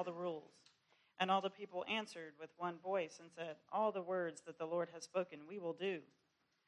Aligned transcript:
all 0.00 0.04
the 0.04 0.12
rules. 0.12 0.72
And 1.18 1.30
all 1.30 1.42
the 1.42 1.50
people 1.50 1.84
answered 1.86 2.32
with 2.40 2.48
one 2.56 2.78
voice 2.82 3.18
and 3.20 3.28
said, 3.30 3.56
All 3.70 3.92
the 3.92 4.00
words 4.00 4.40
that 4.46 4.56
the 4.58 4.64
Lord 4.64 4.88
has 4.94 5.04
spoken 5.04 5.40
we 5.46 5.58
will 5.58 5.74
do. 5.74 5.98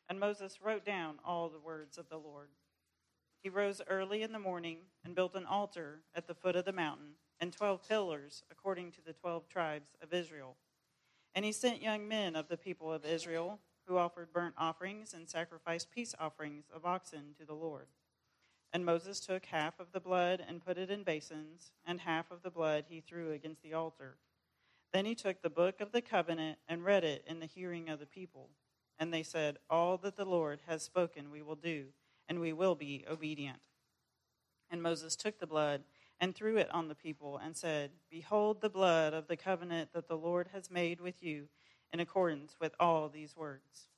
And 0.06 0.20
Moses 0.20 0.58
wrote 0.62 0.84
down 0.84 1.14
all 1.24 1.48
the 1.48 1.58
words 1.58 1.96
of 1.96 2.10
the 2.10 2.18
Lord. 2.18 2.48
He 3.42 3.48
rose 3.48 3.80
early 3.88 4.22
in 4.22 4.32
the 4.32 4.38
morning 4.38 4.80
and 5.02 5.14
built 5.14 5.34
an 5.34 5.46
altar 5.46 6.00
at 6.14 6.26
the 6.26 6.34
foot 6.34 6.56
of 6.56 6.66
the 6.66 6.74
mountain 6.74 7.12
and 7.40 7.54
twelve 7.54 7.88
pillars 7.88 8.42
according 8.50 8.92
to 8.92 9.00
the 9.02 9.14
twelve 9.14 9.48
tribes 9.48 9.96
of 10.02 10.12
Israel. 10.12 10.56
And 11.34 11.46
he 11.46 11.52
sent 11.52 11.80
young 11.80 12.06
men 12.06 12.36
of 12.36 12.48
the 12.48 12.58
people 12.58 12.92
of 12.92 13.06
Israel 13.06 13.60
who 13.86 13.96
offered 13.96 14.34
burnt 14.34 14.56
offerings 14.58 15.14
and 15.14 15.26
sacrificed 15.26 15.90
peace 15.90 16.14
offerings 16.20 16.66
of 16.74 16.84
oxen 16.84 17.34
to 17.38 17.46
the 17.46 17.54
Lord. 17.54 17.86
And 18.72 18.86
Moses 18.86 19.20
took 19.20 19.46
half 19.46 19.78
of 19.78 19.92
the 19.92 20.00
blood 20.00 20.42
and 20.46 20.64
put 20.64 20.78
it 20.78 20.90
in 20.90 21.02
basins, 21.02 21.72
and 21.86 22.00
half 22.00 22.30
of 22.30 22.42
the 22.42 22.50
blood 22.50 22.84
he 22.88 23.00
threw 23.00 23.32
against 23.32 23.62
the 23.62 23.74
altar. 23.74 24.16
Then 24.92 25.04
he 25.04 25.14
took 25.14 25.42
the 25.42 25.50
book 25.50 25.80
of 25.80 25.92
the 25.92 26.00
covenant 26.00 26.58
and 26.68 26.84
read 26.84 27.04
it 27.04 27.24
in 27.26 27.40
the 27.40 27.46
hearing 27.46 27.88
of 27.88 27.98
the 27.98 28.06
people. 28.06 28.50
And 28.98 29.12
they 29.12 29.22
said, 29.22 29.58
All 29.68 29.98
that 29.98 30.16
the 30.16 30.24
Lord 30.24 30.60
has 30.66 30.82
spoken 30.82 31.30
we 31.30 31.42
will 31.42 31.56
do, 31.56 31.86
and 32.28 32.40
we 32.40 32.52
will 32.52 32.74
be 32.74 33.04
obedient. 33.10 33.62
And 34.70 34.82
Moses 34.82 35.16
took 35.16 35.38
the 35.38 35.46
blood 35.46 35.82
and 36.18 36.34
threw 36.34 36.56
it 36.56 36.72
on 36.72 36.88
the 36.88 36.94
people 36.94 37.38
and 37.42 37.56
said, 37.56 37.90
Behold 38.10 38.60
the 38.60 38.70
blood 38.70 39.12
of 39.12 39.26
the 39.26 39.36
covenant 39.36 39.90
that 39.92 40.08
the 40.08 40.16
Lord 40.16 40.48
has 40.52 40.70
made 40.70 41.00
with 41.00 41.22
you 41.22 41.48
in 41.92 42.00
accordance 42.00 42.56
with 42.60 42.74
all 42.80 43.08
these 43.08 43.36
words. 43.36 43.88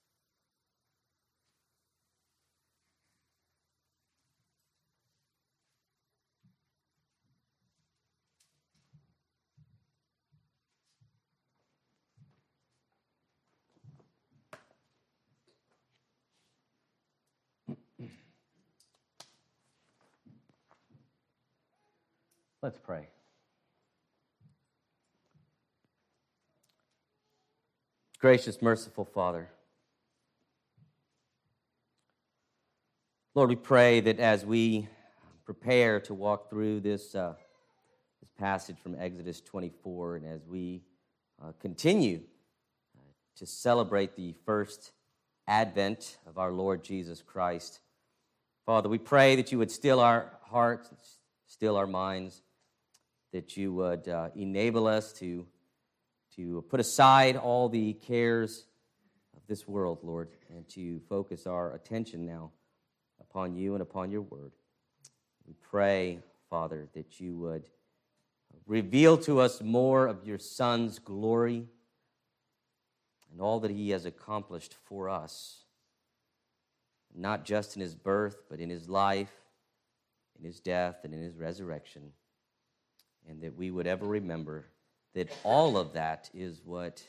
Let's 22.65 22.79
pray. 22.79 23.09
Gracious, 28.19 28.63
merciful 28.63 29.05
Father, 29.05 29.51
Lord, 33.35 33.51
we 33.51 33.57
pray 33.57 34.01
that 34.01 34.19
as 34.19 34.47
we 34.47 34.89
prepare 35.45 36.01
to 36.01 36.15
walk 36.15 36.49
through 36.49 36.81
this, 36.81 37.15
uh, 37.15 37.35
this 38.23 38.31
passage 38.39 38.79
from 38.83 38.97
Exodus 38.99 39.43
24, 39.43 40.17
and 40.17 40.27
as 40.27 40.47
we 40.47 40.81
uh, 41.45 41.53
continue 41.61 42.23
uh, 42.97 43.03
to 43.37 43.45
celebrate 43.45 44.17
the 44.17 44.35
first 44.47 44.93
advent 45.47 46.17
of 46.27 46.39
our 46.39 46.51
Lord 46.51 46.83
Jesus 46.83 47.21
Christ, 47.21 47.81
Father, 48.65 48.89
we 48.89 48.97
pray 48.97 49.37
that 49.37 49.53
you 49.53 49.59
would 49.59 49.71
still 49.71 50.01
our 50.01 50.31
hearts, 50.41 50.89
still 51.47 51.77
our 51.77 51.87
minds, 51.87 52.41
that 53.35 53.57
you 53.57 53.73
would 53.73 54.07
uh, 54.07 54.29
enable 54.37 54.87
us 54.87 55.13
to, 55.13 55.45
to 56.37 56.65
put 56.71 56.79
aside 56.79 57.35
all 57.37 57.69
the 57.69 57.93
cares 57.95 58.65
of 59.37 59.43
this 59.49 59.67
world, 59.67 59.99
Lord, 60.05 60.29
and 60.51 60.69
to 60.69 61.01
focus 61.09 61.45
our 61.45 61.75
attention 61.75 62.27
now 62.27 62.53
upon 63.21 63.57
you 63.57 63.73
and 63.73 63.83
upon 63.83 64.13
your 64.13 64.21
word. 64.21 64.53
We 65.49 65.55
pray, 65.61 66.21
Father, 66.49 66.87
that 66.95 67.19
you 67.19 67.37
would 67.39 67.65
reveal 68.69 69.19
to 69.19 69.41
us 69.41 69.61
more 69.61 70.07
of 70.07 70.25
your 70.25 70.39
Son's 70.39 71.01
glory 71.01 71.67
and 73.33 73.41
all 73.41 73.59
that 73.59 73.73
he 73.73 73.91
has 73.91 74.07
accomplished 74.07 74.77
for 74.85 75.09
us, 75.09 75.65
not 77.13 77.45
just 77.45 77.75
in 77.75 77.83
his 77.83 77.97
birth, 77.97 78.45
but 78.49 78.61
in 78.61 78.71
his 78.71 78.89
life, 78.89 79.33
in 80.39 80.45
his 80.45 80.61
death, 80.61 80.99
and 81.03 81.13
in 81.13 81.21
his 81.21 81.35
resurrection 81.35 82.13
and 83.29 83.43
that 83.43 83.57
we 83.57 83.71
would 83.71 83.87
ever 83.87 84.07
remember 84.07 84.67
that 85.15 85.29
all 85.45 85.77
of 85.77 85.93
that 85.95 86.31
is 86.35 86.61
what 86.65 87.03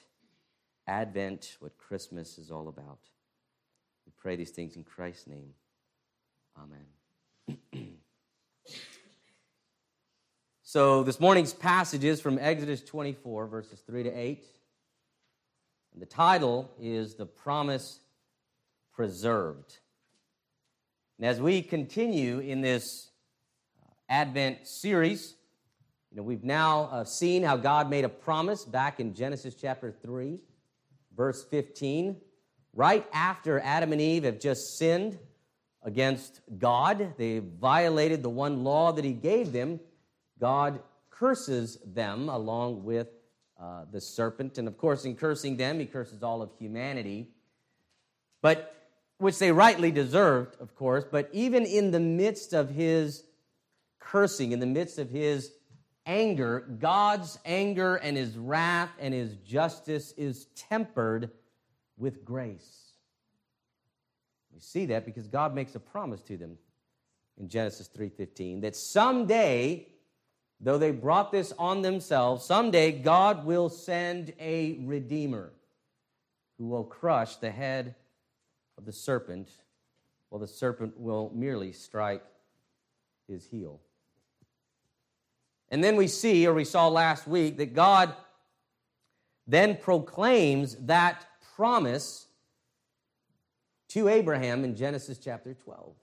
Advent, 0.88 1.58
what 1.60 1.78
Christmas 1.78 2.38
is 2.38 2.52
all 2.52 2.68
about. 2.68 3.00
We 4.06 4.12
pray 4.18 4.36
these 4.36 4.52
things 4.52 4.76
in 4.76 4.84
Christ's 4.84 5.28
name. 5.28 5.54
Amen. 6.58 7.58
so, 10.64 11.04
this 11.04 11.20
morning's 11.20 11.54
passage 11.54 12.04
is 12.04 12.22
from 12.22 12.38
Exodus 12.40 12.84
24, 12.84 13.48
verses 13.48 13.82
3 13.88 14.04
to 14.04 14.12
8. 14.12 14.46
And 15.94 16.02
the 16.02 16.06
title 16.06 16.72
is 16.80 17.16
The 17.16 17.26
Promise 17.26 18.00
Preserved. 18.94 19.80
And 21.18 21.26
as 21.26 21.42
we 21.42 21.62
continue 21.62 22.40
in 22.40 22.62
this 22.62 23.10
uh, 23.82 23.92
Advent 24.10 24.68
series, 24.68 25.36
you 26.16 26.22
know, 26.22 26.28
we've 26.28 26.46
now 26.46 26.84
uh, 26.94 27.04
seen 27.04 27.44
how 27.44 27.58
God 27.58 27.90
made 27.90 28.06
a 28.06 28.10
promise 28.10 28.64
back 28.64 29.02
in 29.02 29.14
Genesis 29.14 29.54
chapter 29.54 29.92
3, 29.92 30.40
verse 31.14 31.44
15. 31.44 32.16
Right 32.74 33.06
after 33.12 33.60
Adam 33.60 33.92
and 33.92 34.00
Eve 34.00 34.24
have 34.24 34.40
just 34.40 34.78
sinned 34.78 35.20
against 35.84 36.40
God, 36.58 37.16
they 37.18 37.40
violated 37.40 38.24
the 38.24 38.30
one 38.30 38.64
law 38.64 38.94
that 38.94 39.04
He 39.04 39.12
gave 39.12 39.52
them. 39.52 39.82
God 40.40 40.80
curses 41.10 41.80
them 41.86 42.30
along 42.30 42.86
with 42.86 43.10
uh, 43.62 43.84
the 43.92 44.00
serpent. 44.00 44.58
And 44.58 44.70
of 44.70 44.78
course, 44.78 45.04
in 45.04 45.18
cursing 45.18 45.58
them, 45.58 45.82
He 45.82 45.86
curses 45.86 46.24
all 46.24 46.42
of 46.42 46.50
humanity. 46.58 47.28
But 48.42 48.74
which 49.18 49.38
they 49.38 49.52
rightly 49.52 49.92
deserved, 49.92 50.56
of 50.62 50.76
course, 50.76 51.04
but 51.12 51.30
even 51.34 51.66
in 51.66 51.92
the 51.92 52.00
midst 52.00 52.54
of 52.54 52.70
his 52.70 53.26
cursing, 54.00 54.54
in 54.54 54.62
the 54.62 54.66
midst 54.66 54.98
of 54.98 55.10
his 55.10 55.52
anger, 56.06 56.62
God's 56.80 57.40
anger 57.46 57.96
and 57.96 58.16
his 58.16 58.38
wrath 58.38 58.92
and 59.00 59.14
his 59.14 59.36
justice 59.38 60.14
is 60.18 60.46
tempered 60.56 61.32
with 61.98 62.24
grace. 62.26 62.92
We 64.54 64.60
see 64.60 64.86
that 64.88 65.06
because 65.06 65.28
God 65.28 65.54
makes 65.54 65.76
a 65.76 65.80
promise 65.80 66.22
to 66.24 66.38
them 66.38 66.58
in 67.38 67.50
Genesis 67.50 67.88
3:15 67.88 68.62
that 68.62 68.76
someday 68.76 69.88
though 70.60 70.78
they 70.78 70.92
brought 70.92 71.32
this 71.32 71.52
on 71.60 71.82
themselves, 71.82 72.46
someday 72.46 72.92
God 72.92 73.46
will 73.46 73.70
send 73.70 74.34
a 74.40 74.80
redeemer 74.80 75.52
who 76.58 76.68
will 76.68 76.84
crush 76.84 77.36
the 77.36 77.52
head 77.52 77.96
of 78.78 78.86
the 78.86 78.92
serpent 78.92 79.50
while 80.30 80.40
the 80.40 80.48
serpent 80.48 80.98
will 81.00 81.32
merely 81.34 81.72
strike 81.72 82.24
his 83.28 83.46
heel. 83.46 83.80
And 85.70 85.84
then 85.84 85.96
we 85.96 86.08
see, 86.08 86.48
or 86.48 86.54
we 86.54 86.64
saw 86.64 86.88
last 86.88 87.28
week, 87.28 87.58
that 87.58 87.74
God 87.74 88.14
then 89.48 89.78
proclaims 89.78 90.76
that 90.76 91.26
promise 91.56 92.28
to 93.90 94.08
Abraham 94.08 94.64
in 94.64 94.76
Genesis 94.76 95.18
chapter 95.18 95.54
12. 95.54 95.94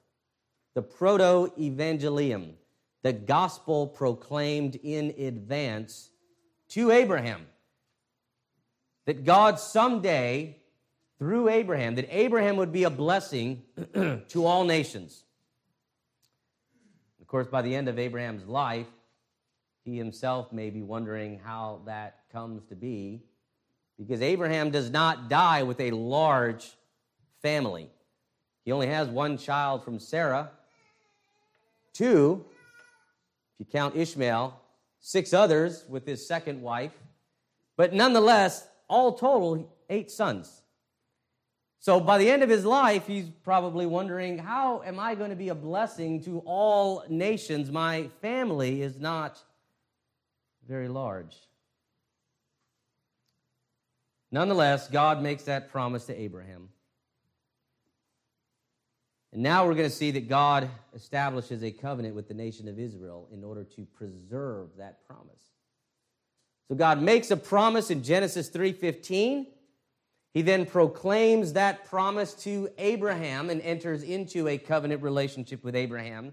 The 0.75 0.83
proto 0.83 1.53
evangelium, 1.59 2.53
the 3.03 3.13
gospel 3.13 3.87
proclaimed 3.87 4.77
in 4.77 5.15
advance 5.19 6.11
to 6.71 6.91
Abraham. 6.91 7.47
That 9.05 9.25
God 9.25 9.59
someday, 9.59 10.57
through 11.19 11.49
Abraham, 11.49 11.97
that 11.97 12.07
Abraham 12.09 12.57
would 12.57 12.73
be 12.73 12.85
a 12.85 12.91
blessing 12.91 13.63
to 13.95 14.47
all 14.47 14.65
nations. 14.65 15.25
Of 17.21 17.27
course, 17.27 17.49
by 17.49 17.63
the 17.63 17.75
end 17.75 17.89
of 17.89 17.99
Abraham's 17.99 18.47
life, 18.47 18.87
he 19.85 19.97
himself 19.97 20.53
may 20.53 20.71
be 20.71 20.83
wondering 20.83 21.41
how 21.45 21.81
that 21.87 22.21
comes 22.33 22.65
to 22.67 22.77
be 22.77 23.23
because 23.99 24.23
Abraham 24.23 24.71
does 24.71 24.91
not 24.91 25.29
die 25.29 25.63
with 25.63 25.81
a 25.81 25.91
large 25.91 26.73
family. 27.41 27.91
He 28.65 28.73
only 28.73 28.87
has 28.87 29.09
one 29.09 29.39
child 29.39 29.85
from 29.85 29.99
Sarah, 29.99 30.51
two, 31.93 32.45
if 33.55 33.61
you 33.61 33.67
count 33.71 33.97
Ishmael, 33.97 34.59
six 35.01 35.33
others 35.33 35.85
with 35.89 36.07
his 36.07 36.27
second 36.27 36.63
wife, 36.63 36.93
but 37.77 37.93
nonetheless, 37.93 38.67
all 38.89 39.15
total, 39.15 39.75
eight 39.91 40.11
sons. 40.11 40.63
So 41.81 41.99
by 41.99 42.19
the 42.19 42.31
end 42.31 42.45
of 42.45 42.49
his 42.49 42.65
life, 42.65 43.09
he's 43.09 43.29
probably 43.43 43.87
wondering, 43.87 44.39
how 44.39 44.83
am 44.83 45.01
I 45.01 45.17
going 45.17 45.31
to 45.31 45.37
be 45.37 45.49
a 45.49 45.55
blessing 45.55 46.23
to 46.23 46.39
all 46.47 47.03
nations? 47.09 47.73
My 47.73 48.09
family 48.21 48.83
is 48.83 49.01
not 49.01 49.43
very 50.73 50.89
large. 50.89 51.37
Nonetheless, 54.31 54.89
God 54.89 55.23
makes 55.23 55.43
that 55.43 55.71
promise 55.71 56.07
to 56.07 56.19
Abraham. 56.19 56.71
And 59.35 59.43
now 59.43 59.67
we're 59.67 59.75
going 59.75 59.91
to 59.91 59.95
see 59.95 60.11
that 60.13 60.31
God 60.31 60.71
establishes 60.95 61.63
a 61.63 61.71
covenant 61.71 62.15
with 62.15 62.27
the 62.27 62.33
nation 62.33 62.69
of 62.69 62.79
Israel 62.79 63.29
in 63.35 63.45
order 63.45 63.65
to 63.65 63.85
preserve 63.85 64.71
that 64.79 65.07
promise. 65.07 65.43
So 66.69 66.75
God 66.75 67.03
makes 67.03 67.31
a 67.31 67.37
promise 67.37 67.91
in 67.91 68.03
Genesis 68.03 68.49
3:15. 68.49 69.47
He 70.33 70.41
then 70.41 70.65
proclaims 70.65 71.53
that 71.53 71.85
promise 71.85 72.33
to 72.45 72.71
Abraham 72.79 73.51
and 73.51 73.61
enters 73.61 74.03
into 74.03 74.49
a 74.49 74.57
covenant 74.57 75.03
relationship 75.03 75.63
with 75.63 75.77
Abraham. 75.77 76.33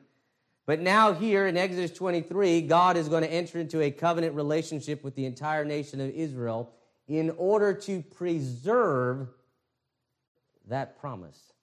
But 0.69 0.81
now, 0.81 1.13
here 1.13 1.47
in 1.47 1.57
Exodus 1.57 1.89
23, 1.89 2.61
God 2.61 2.95
is 2.95 3.09
going 3.09 3.23
to 3.23 3.31
enter 3.31 3.57
into 3.57 3.81
a 3.81 3.89
covenant 3.89 4.35
relationship 4.35 5.03
with 5.03 5.15
the 5.15 5.25
entire 5.25 5.65
nation 5.65 5.99
of 5.99 6.11
Israel 6.11 6.71
in 7.07 7.31
order 7.39 7.73
to 7.73 8.03
preserve 8.03 9.29
that 10.67 10.99
promise. 10.99 11.53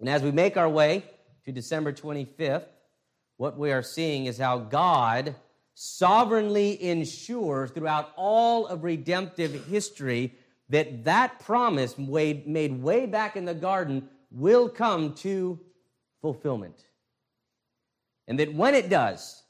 And 0.00 0.08
as 0.08 0.20
we 0.20 0.32
make 0.32 0.56
our 0.56 0.68
way 0.68 1.04
to 1.44 1.52
December 1.52 1.92
25th, 1.92 2.64
what 3.36 3.56
we 3.56 3.70
are 3.70 3.84
seeing 3.84 4.26
is 4.26 4.36
how 4.36 4.58
God 4.58 5.36
sovereignly 5.74 6.82
ensures 6.82 7.70
throughout 7.70 8.10
all 8.16 8.66
of 8.66 8.82
redemptive 8.82 9.66
history 9.66 10.34
that 10.70 11.04
that 11.04 11.38
promise 11.38 11.96
made 11.96 12.82
way 12.82 13.06
back 13.06 13.36
in 13.36 13.44
the 13.44 13.54
garden 13.54 14.08
will 14.32 14.68
come 14.68 15.14
to 15.14 15.60
fulfillment. 16.20 16.84
And 18.28 18.38
that 18.38 18.54
when 18.54 18.74
it 18.74 18.88
does, 18.88 19.42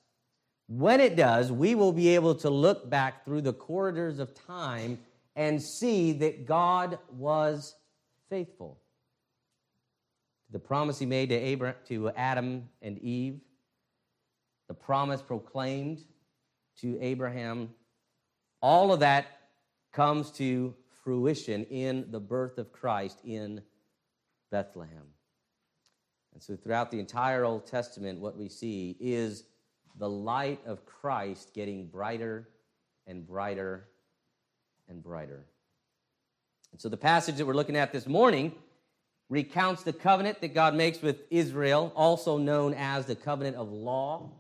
when 0.66 1.00
it 1.00 1.16
does, 1.16 1.52
we 1.52 1.74
will 1.74 1.92
be 1.92 2.14
able 2.14 2.34
to 2.36 2.50
look 2.50 2.88
back 2.88 3.24
through 3.24 3.42
the 3.42 3.52
corridors 3.52 4.18
of 4.18 4.34
time 4.34 4.98
and 5.36 5.60
see 5.60 6.12
that 6.12 6.46
God 6.46 6.98
was 7.10 7.74
faithful. 8.30 8.80
The 10.50 10.58
promise 10.58 10.98
he 10.98 11.06
made 11.06 11.30
to, 11.30 11.34
Abraham, 11.34 11.76
to 11.88 12.10
Adam 12.10 12.68
and 12.80 12.98
Eve, 12.98 13.40
the 14.68 14.74
promise 14.74 15.22
proclaimed 15.22 16.04
to 16.80 16.98
Abraham, 17.00 17.70
all 18.60 18.92
of 18.92 19.00
that 19.00 19.26
comes 19.92 20.30
to 20.32 20.74
fruition 21.04 21.64
in 21.64 22.10
the 22.10 22.20
birth 22.20 22.58
of 22.58 22.72
Christ 22.72 23.20
in 23.24 23.62
Bethlehem. 24.50 25.06
And 26.32 26.42
so, 26.42 26.56
throughout 26.56 26.90
the 26.90 26.98
entire 26.98 27.44
Old 27.44 27.66
Testament, 27.66 28.18
what 28.18 28.36
we 28.36 28.48
see 28.48 28.96
is 29.00 29.44
the 29.98 30.08
light 30.08 30.60
of 30.66 30.86
Christ 30.86 31.52
getting 31.54 31.86
brighter 31.86 32.48
and 33.06 33.26
brighter 33.26 33.88
and 34.88 35.02
brighter. 35.02 35.44
And 36.72 36.80
so, 36.80 36.88
the 36.88 36.96
passage 36.96 37.36
that 37.36 37.46
we're 37.46 37.54
looking 37.54 37.76
at 37.76 37.92
this 37.92 38.06
morning 38.06 38.54
recounts 39.28 39.82
the 39.82 39.92
covenant 39.92 40.40
that 40.40 40.54
God 40.54 40.74
makes 40.74 41.00
with 41.02 41.20
Israel, 41.30 41.92
also 41.94 42.38
known 42.38 42.74
as 42.74 43.06
the 43.06 43.14
covenant 43.14 43.56
of 43.56 43.70
law, 43.70 44.30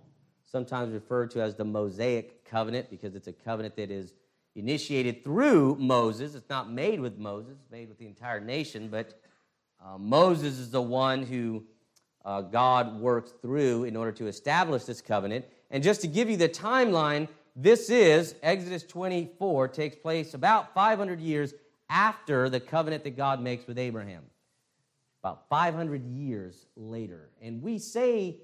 sometimes 0.44 0.92
referred 0.92 1.30
to 1.32 1.42
as 1.42 1.54
the 1.54 1.64
Mosaic 1.64 2.44
covenant, 2.44 2.90
because 2.90 3.14
it's 3.14 3.26
a 3.26 3.32
covenant 3.32 3.76
that 3.76 3.90
is 3.90 4.12
initiated 4.54 5.24
through 5.24 5.76
Moses. 5.76 6.34
It's 6.34 6.48
not 6.50 6.70
made 6.70 7.00
with 7.00 7.18
Moses, 7.18 7.56
it's 7.60 7.70
made 7.70 7.88
with 7.88 7.98
the 7.98 8.06
entire 8.06 8.40
nation, 8.40 8.88
but 8.88 9.20
uh, 9.84 9.98
Moses 9.98 10.58
is 10.58 10.70
the 10.70 10.82
one 10.82 11.22
who 11.22 11.64
uh, 12.24 12.42
God 12.42 13.00
works 13.00 13.32
through 13.42 13.84
in 13.84 13.96
order 13.96 14.12
to 14.12 14.26
establish 14.26 14.84
this 14.84 15.00
covenant. 15.00 15.44
And 15.70 15.82
just 15.82 16.00
to 16.02 16.06
give 16.06 16.30
you 16.30 16.36
the 16.36 16.48
timeline, 16.48 17.28
this 17.56 17.90
is 17.90 18.34
Exodus 18.42 18.84
24, 18.84 19.68
takes 19.68 19.96
place 19.96 20.34
about 20.34 20.74
500 20.74 21.20
years 21.20 21.54
after 21.90 22.48
the 22.48 22.60
covenant 22.60 23.04
that 23.04 23.16
God 23.16 23.40
makes 23.40 23.66
with 23.66 23.78
Abraham. 23.78 24.22
About 25.22 25.48
500 25.48 26.04
years 26.04 26.66
later. 26.76 27.28
And 27.40 27.62
we 27.62 27.78
say, 27.78 28.36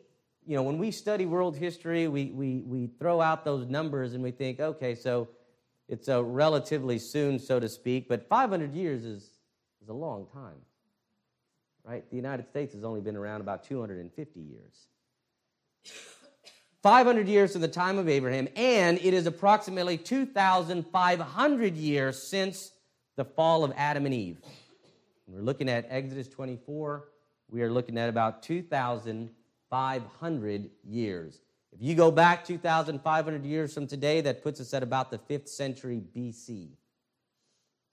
you 0.46 0.56
know, 0.56 0.62
when 0.62 0.78
we 0.78 0.90
study 0.90 1.26
world 1.26 1.56
history, 1.56 2.08
we, 2.08 2.26
we, 2.26 2.62
we 2.66 2.86
throw 2.98 3.20
out 3.20 3.44
those 3.44 3.66
numbers 3.66 4.14
and 4.14 4.22
we 4.22 4.30
think, 4.30 4.60
okay, 4.60 4.94
so 4.94 5.28
it's 5.88 6.08
a 6.08 6.22
relatively 6.22 6.98
soon, 6.98 7.38
so 7.38 7.58
to 7.58 7.68
speak, 7.68 8.08
but 8.08 8.28
500 8.28 8.74
years 8.74 9.04
is, 9.04 9.30
is 9.82 9.88
a 9.88 9.94
long 9.94 10.26
time 10.32 10.56
right? 11.84 12.08
The 12.10 12.16
United 12.16 12.48
States 12.48 12.74
has 12.74 12.82
only 12.84 13.00
been 13.00 13.16
around 13.16 13.40
about 13.40 13.64
250 13.64 14.40
years. 14.40 14.86
500 16.82 17.28
years 17.28 17.52
from 17.52 17.60
the 17.60 17.68
time 17.68 17.98
of 17.98 18.08
Abraham, 18.08 18.48
and 18.54 18.98
it 18.98 19.12
is 19.12 19.26
approximately 19.26 19.98
2,500 19.98 21.76
years 21.76 22.22
since 22.22 22.70
the 23.16 23.24
fall 23.24 23.64
of 23.64 23.72
Adam 23.76 24.06
and 24.06 24.14
Eve. 24.14 24.38
When 25.26 25.36
we're 25.36 25.42
looking 25.42 25.68
at 25.68 25.88
Exodus 25.90 26.28
24, 26.28 27.08
we 27.50 27.62
are 27.62 27.70
looking 27.70 27.98
at 27.98 28.08
about 28.08 28.44
2,500 28.44 30.70
years. 30.84 31.40
If 31.72 31.82
you 31.82 31.94
go 31.94 32.10
back 32.10 32.44
2,500 32.44 33.44
years 33.44 33.74
from 33.74 33.86
today, 33.86 34.22
that 34.22 34.42
puts 34.42 34.60
us 34.60 34.72
at 34.72 34.82
about 34.82 35.10
the 35.10 35.18
5th 35.18 35.48
century 35.48 36.00
BC. 36.16 36.70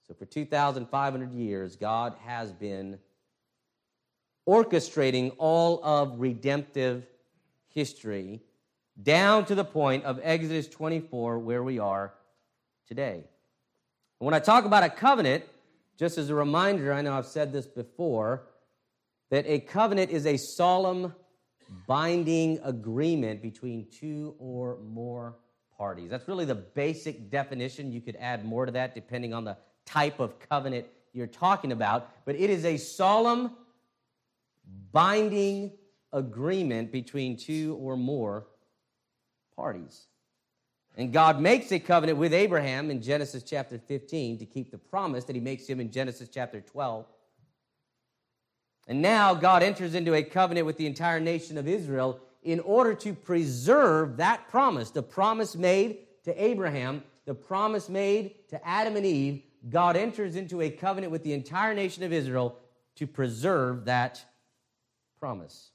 So 0.06 0.14
for 0.14 0.24
2,500 0.24 1.32
years, 1.32 1.76
God 1.76 2.14
has 2.24 2.52
been 2.52 2.98
orchestrating 4.46 5.34
all 5.38 5.82
of 5.84 6.20
redemptive 6.20 7.06
history 7.68 8.40
down 9.02 9.44
to 9.44 9.54
the 9.54 9.64
point 9.64 10.04
of 10.04 10.20
Exodus 10.22 10.68
24, 10.68 11.38
where 11.38 11.62
we 11.62 11.78
are 11.78 12.14
today. 12.88 13.24
when 14.18 14.32
I 14.32 14.38
talk 14.38 14.64
about 14.64 14.82
a 14.82 14.88
covenant, 14.88 15.44
just 15.98 16.16
as 16.16 16.30
a 16.30 16.34
reminder, 16.34 16.92
I 16.92 17.02
know 17.02 17.12
I've 17.12 17.26
said 17.26 17.52
this 17.52 17.66
before, 17.66 18.46
that 19.30 19.44
a 19.46 19.60
covenant 19.60 20.10
is 20.10 20.26
a 20.26 20.36
solemn, 20.36 21.14
binding 21.86 22.60
agreement 22.62 23.42
between 23.42 23.86
two 23.90 24.34
or 24.38 24.78
more 24.88 25.36
parties. 25.76 26.10
That's 26.10 26.28
really 26.28 26.44
the 26.44 26.54
basic 26.54 27.30
definition. 27.30 27.92
You 27.92 28.00
could 28.00 28.16
add 28.16 28.44
more 28.44 28.66
to 28.66 28.72
that 28.72 28.94
depending 28.94 29.34
on 29.34 29.44
the 29.44 29.56
type 29.84 30.20
of 30.20 30.38
covenant 30.38 30.86
you're 31.12 31.26
talking 31.26 31.72
about, 31.72 32.10
but 32.24 32.36
it 32.36 32.50
is 32.50 32.64
a 32.64 32.76
solemn, 32.76 33.52
binding 34.92 35.72
agreement 36.12 36.92
between 36.92 37.36
two 37.36 37.78
or 37.80 37.96
more 37.96 38.46
parties. 39.54 40.06
And 40.96 41.12
God 41.12 41.40
makes 41.40 41.70
a 41.72 41.78
covenant 41.78 42.18
with 42.18 42.32
Abraham 42.32 42.90
in 42.90 43.02
Genesis 43.02 43.42
chapter 43.42 43.78
15 43.78 44.38
to 44.38 44.46
keep 44.46 44.70
the 44.70 44.78
promise 44.78 45.24
that 45.24 45.36
he 45.36 45.42
makes 45.42 45.66
him 45.66 45.78
in 45.78 45.90
Genesis 45.90 46.28
chapter 46.28 46.60
12. 46.60 47.04
And 48.88 49.02
now 49.02 49.34
God 49.34 49.62
enters 49.62 49.94
into 49.94 50.14
a 50.14 50.22
covenant 50.22 50.66
with 50.66 50.78
the 50.78 50.86
entire 50.86 51.20
nation 51.20 51.58
of 51.58 51.68
Israel 51.68 52.20
in 52.42 52.60
order 52.60 52.94
to 52.94 53.12
preserve 53.12 54.16
that 54.18 54.48
promise, 54.48 54.90
the 54.90 55.02
promise 55.02 55.56
made 55.56 55.98
to 56.24 56.42
Abraham, 56.42 57.02
the 57.26 57.34
promise 57.34 57.88
made 57.88 58.48
to 58.48 58.66
Adam 58.66 58.96
and 58.96 59.04
Eve. 59.04 59.42
God 59.68 59.96
enters 59.96 60.36
into 60.36 60.62
a 60.62 60.70
covenant 60.70 61.10
with 61.10 61.24
the 61.24 61.32
entire 61.32 61.74
nation 61.74 62.04
of 62.04 62.12
Israel 62.12 62.56
to 62.94 63.06
preserve 63.06 63.86
that 63.86 64.24
promise. 65.18 65.70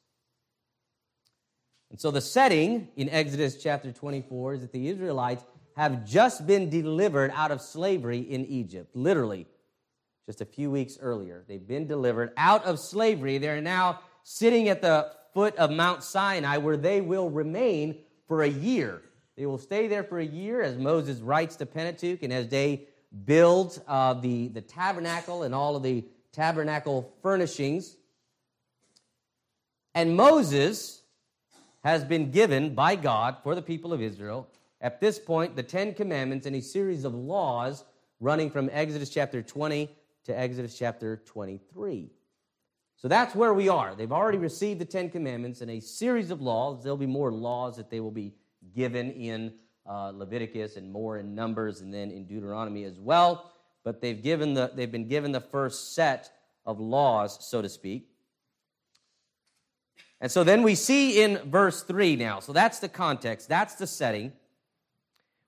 And 1.90 2.00
so 2.00 2.10
the 2.10 2.22
setting 2.22 2.88
in 2.96 3.10
Exodus 3.10 3.62
chapter 3.62 3.92
24 3.92 4.54
is 4.54 4.62
that 4.62 4.72
the 4.72 4.88
Israelites 4.88 5.44
have 5.76 6.06
just 6.06 6.48
been 6.48 6.70
delivered 6.70 7.32
out 7.36 7.52
of 7.52 7.62
slavery 7.62 8.20
in 8.20 8.46
Egypt, 8.46 8.96
literally, 8.96 9.48
just 10.26 10.42
a 10.42 10.46
few 10.46 10.72
weeks 10.72 10.98
earlier. 11.02 11.44
They've 11.48 11.66
been 11.66 11.88
delivered 11.88 12.32
out 12.38 12.64
of 12.66 12.80
slavery. 12.80 13.38
They're 13.38 13.62
now 13.62 14.00
sitting 14.24 14.70
at 14.70 14.82
the 14.82 15.12
foot 15.34 15.56
of 15.56 15.72
Mount 15.72 16.04
Sinai 16.04 16.58
where 16.58 16.78
they 16.78 17.02
will 17.02 17.30
remain 17.30 17.98
for 18.28 18.44
a 18.44 18.50
year. 18.50 19.02
They 19.36 19.46
will 19.46 19.58
stay 19.58 19.88
there 19.88 20.04
for 20.04 20.20
a 20.20 20.26
year 20.26 20.62
as 20.62 20.78
Moses 20.78 21.20
writes 21.20 21.56
the 21.56 21.66
Pentateuch 21.66 22.24
and 22.24 22.32
as 22.32 22.48
they 22.48 22.88
build 23.26 23.82
uh, 23.88 24.14
the, 24.14 24.50
the 24.50 24.62
tabernacle 24.62 25.44
and 25.44 25.54
all 25.56 25.76
of 25.76 25.84
the 25.84 26.06
tabernacle 26.32 27.14
furnishings. 27.22 27.98
And 29.94 30.16
Moses 30.16 31.04
has 31.84 32.04
been 32.04 32.32
given 32.32 32.74
by 32.76 32.96
God 32.96 33.38
for 33.44 33.56
the 33.56 33.62
people 33.62 33.92
of 33.92 34.02
Israel, 34.02 34.48
at 34.80 35.00
this 35.00 35.20
point, 35.20 35.56
the 35.56 35.64
Ten 35.64 35.94
Commandments 35.94 36.48
and 36.48 36.56
a 36.56 36.62
series 36.62 37.06
of 37.06 37.14
laws 37.14 37.84
running 38.20 38.50
from 38.50 38.70
Exodus 38.72 39.10
chapter 39.10 39.42
20 39.42 39.90
to 40.26 40.40
Exodus 40.40 40.78
chapter 40.78 41.18
23. 41.26 42.10
So 42.96 43.08
that's 43.08 43.36
where 43.36 43.54
we 43.54 43.70
are. 43.70 43.96
They've 43.96 44.12
already 44.12 44.38
received 44.38 44.80
the 44.80 44.86
Ten 44.86 45.10
Commandments 45.10 45.62
and 45.62 45.70
a 45.72 45.80
series 45.80 46.32
of 46.32 46.42
laws. 46.42 46.84
There'll 46.84 46.98
be 46.98 47.06
more 47.06 47.32
laws 47.32 47.78
that 47.78 47.90
they 47.90 48.00
will 48.00 48.12
be 48.12 48.34
given 48.76 49.12
in 49.12 49.54
uh, 49.88 50.12
Leviticus 50.14 50.78
and 50.78 50.92
more 50.92 51.18
in 51.18 51.36
Numbers 51.36 51.82
and 51.82 51.94
then 51.94 52.12
in 52.12 52.26
Deuteronomy 52.26 52.84
as 52.84 53.00
well. 53.00 53.52
But 53.84 54.02
they've, 54.02 54.22
given 54.22 54.54
the, 54.54 54.72
they've 54.74 54.92
been 54.92 55.08
given 55.08 55.32
the 55.32 55.42
first 55.42 55.96
set 55.96 56.32
of 56.66 56.80
laws, 56.80 57.44
so 57.46 57.62
to 57.62 57.70
speak. 57.70 58.11
And 60.22 60.32
so 60.32 60.44
then 60.44 60.64
we 60.64 60.76
see 60.76 61.22
in 61.22 61.40
verse 61.50 61.84
3 61.84 62.16
now. 62.16 62.40
So 62.40 62.54
that's 62.54 62.80
the 62.80 62.88
context, 62.88 63.50
that's 63.50 63.76
the 63.76 63.88
setting. 63.88 64.32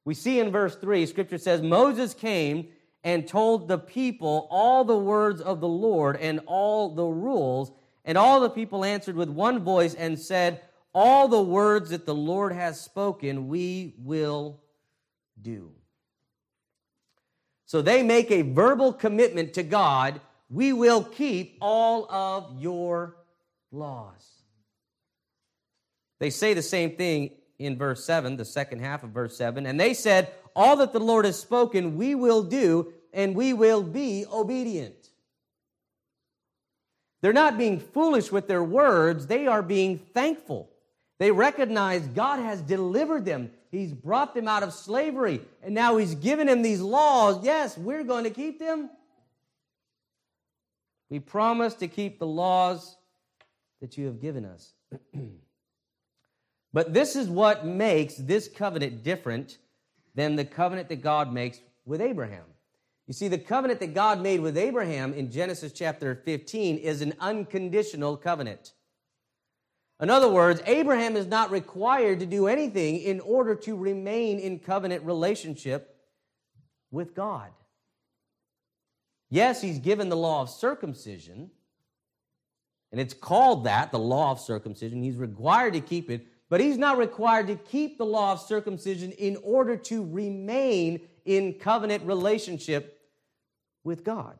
We 0.03 0.15
see 0.15 0.39
in 0.39 0.51
verse 0.51 0.75
3, 0.75 1.05
scripture 1.05 1.37
says, 1.37 1.61
Moses 1.61 2.13
came 2.13 2.67
and 3.05 3.25
told 3.25 3.69
the 3.69 3.77
people 3.77 4.47
all 4.49 4.83
the 4.83 4.97
words 4.97 5.39
of 5.39 5.61
the 5.61 5.67
Lord 5.67 6.17
and 6.17 6.41
all 6.45 6.93
the 6.93 7.05
rules. 7.05 7.71
And 8.03 8.17
all 8.17 8.41
the 8.41 8.49
people 8.49 8.83
answered 8.83 9.15
with 9.15 9.29
one 9.29 9.59
voice 9.59 9.93
and 9.93 10.19
said, 10.19 10.61
All 10.93 11.29
the 11.29 11.41
words 11.41 11.91
that 11.91 12.05
the 12.05 12.15
Lord 12.15 12.51
has 12.51 12.81
spoken, 12.81 13.47
we 13.47 13.95
will 13.97 14.59
do. 15.41 15.71
So 17.65 17.81
they 17.81 18.03
make 18.03 18.29
a 18.29 18.41
verbal 18.41 18.91
commitment 18.91 19.53
to 19.53 19.63
God 19.63 20.19
we 20.53 20.71
will 20.71 21.03
keep 21.03 21.57
all 21.61 22.09
of 22.11 22.61
your 22.61 23.17
laws. 23.71 24.32
They 26.23 26.29
say 26.29 26.53
the 26.53 26.61
same 26.61 26.95
thing 26.95 27.31
in 27.59 27.77
verse 27.77 28.05
7, 28.05 28.37
the 28.37 28.45
second 28.45 28.79
half 28.79 29.03
of 29.03 29.09
verse 29.09 29.35
7. 29.35 29.65
And 29.65 29.77
they 29.77 29.93
said, 29.93 30.31
All 30.55 30.77
that 30.77 30.93
the 30.93 31.01
Lord 31.01 31.25
has 31.25 31.37
spoken, 31.37 31.97
we 31.97 32.15
will 32.15 32.43
do, 32.43 32.93
and 33.11 33.35
we 33.35 33.51
will 33.51 33.83
be 33.83 34.25
obedient. 34.31 35.09
They're 37.21 37.33
not 37.33 37.57
being 37.57 37.77
foolish 37.77 38.31
with 38.31 38.47
their 38.47 38.63
words, 38.63 39.27
they 39.27 39.47
are 39.47 39.61
being 39.61 39.97
thankful. 39.97 40.69
They 41.19 41.29
recognize 41.29 42.07
God 42.07 42.39
has 42.39 42.61
delivered 42.61 43.25
them. 43.25 43.51
He's 43.69 43.91
brought 43.91 44.33
them 44.33 44.47
out 44.47 44.63
of 44.63 44.71
slavery, 44.71 45.41
and 45.61 45.75
now 45.75 45.97
He's 45.97 46.15
given 46.15 46.47
them 46.47 46.61
these 46.61 46.79
laws. 46.79 47.43
Yes, 47.43 47.77
we're 47.77 48.05
going 48.05 48.23
to 48.23 48.29
keep 48.29 48.59
them. 48.59 48.89
We 51.09 51.19
promise 51.19 51.73
to 51.73 51.89
keep 51.89 52.17
the 52.17 52.27
laws 52.27 52.95
that 53.81 53.97
you 53.97 54.05
have 54.05 54.21
given 54.21 54.45
us. 54.45 54.71
but 56.73 56.93
this 56.93 57.15
is 57.15 57.29
what 57.29 57.65
makes 57.65 58.15
this 58.15 58.47
covenant 58.47 59.03
different 59.03 59.57
than 60.15 60.35
the 60.35 60.45
covenant 60.45 60.89
that 60.89 61.01
God 61.01 61.31
makes 61.31 61.59
with 61.85 62.01
Abraham. 62.01 62.45
You 63.07 63.13
see, 63.13 63.27
the 63.27 63.37
covenant 63.37 63.79
that 63.81 63.93
God 63.93 64.21
made 64.21 64.39
with 64.39 64.57
Abraham 64.57 65.13
in 65.13 65.31
Genesis 65.31 65.73
chapter 65.73 66.15
15 66.15 66.77
is 66.77 67.01
an 67.01 67.13
unconditional 67.19 68.15
covenant. 68.15 68.73
In 70.01 70.09
other 70.09 70.29
words, 70.29 70.61
Abraham 70.65 71.15
is 71.15 71.27
not 71.27 71.51
required 71.51 72.19
to 72.19 72.25
do 72.25 72.47
anything 72.47 72.97
in 72.97 73.19
order 73.19 73.55
to 73.55 73.75
remain 73.75 74.39
in 74.39 74.59
covenant 74.59 75.03
relationship 75.03 75.95
with 76.91 77.13
God. 77.13 77.51
Yes, 79.29 79.61
he's 79.61 79.79
given 79.79 80.09
the 80.09 80.17
law 80.17 80.41
of 80.41 80.49
circumcision, 80.49 81.51
and 82.91 83.01
it's 83.01 83.13
called 83.13 83.65
that, 83.65 83.91
the 83.91 83.99
law 83.99 84.31
of 84.31 84.39
circumcision. 84.39 85.01
He's 85.01 85.15
required 85.15 85.73
to 85.73 85.81
keep 85.81 86.09
it, 86.09 86.27
but 86.53 86.61
he's 86.61 86.77
not 86.77 86.99
required 86.99 87.47
to 87.47 87.55
keep 87.55 87.97
the 87.97 88.05
law 88.05 88.33
of 88.33 88.39
circumcision 88.39 89.11
in 89.13 89.37
order 89.41 89.75
to 89.75 90.05
remain 90.11 91.01
in 91.25 91.53
covenant 91.53 92.03
relationship 92.03 93.01
with 93.83 94.03
God. 94.03 94.37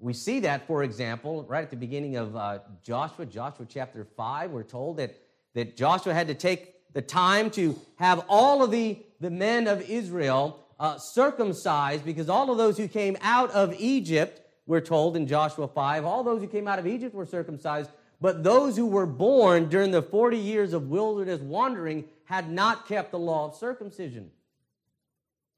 We 0.00 0.12
see 0.12 0.40
that, 0.40 0.66
for 0.66 0.82
example, 0.82 1.46
right 1.48 1.62
at 1.62 1.70
the 1.70 1.78
beginning 1.78 2.16
of 2.16 2.36
uh, 2.36 2.58
Joshua, 2.82 3.24
Joshua 3.24 3.64
chapter 3.66 4.04
5, 4.04 4.50
we're 4.50 4.64
told 4.64 4.98
that, 4.98 5.16
that 5.54 5.78
Joshua 5.78 6.12
had 6.12 6.26
to 6.26 6.34
take 6.34 6.92
the 6.92 7.00
time 7.00 7.48
to 7.52 7.74
have 7.96 8.22
all 8.28 8.62
of 8.62 8.70
the, 8.70 8.98
the 9.20 9.30
men 9.30 9.66
of 9.66 9.80
Israel 9.88 10.62
uh, 10.78 10.98
circumcised 10.98 12.04
because 12.04 12.28
all 12.28 12.50
of 12.50 12.58
those 12.58 12.76
who 12.76 12.86
came 12.86 13.16
out 13.22 13.50
of 13.52 13.72
Egypt, 13.78 14.42
we're 14.66 14.82
told 14.82 15.16
in 15.16 15.26
Joshua 15.26 15.66
5, 15.66 16.04
all 16.04 16.22
those 16.22 16.42
who 16.42 16.48
came 16.48 16.68
out 16.68 16.78
of 16.78 16.86
Egypt 16.86 17.14
were 17.14 17.24
circumcised, 17.24 17.88
but 18.24 18.42
those 18.42 18.74
who 18.74 18.86
were 18.86 19.04
born 19.04 19.68
during 19.68 19.90
the 19.90 20.00
40 20.00 20.38
years 20.38 20.72
of 20.72 20.88
wilderness 20.88 21.42
wandering 21.42 22.06
had 22.24 22.50
not 22.50 22.88
kept 22.88 23.10
the 23.10 23.18
law 23.18 23.48
of 23.48 23.54
circumcision. 23.54 24.30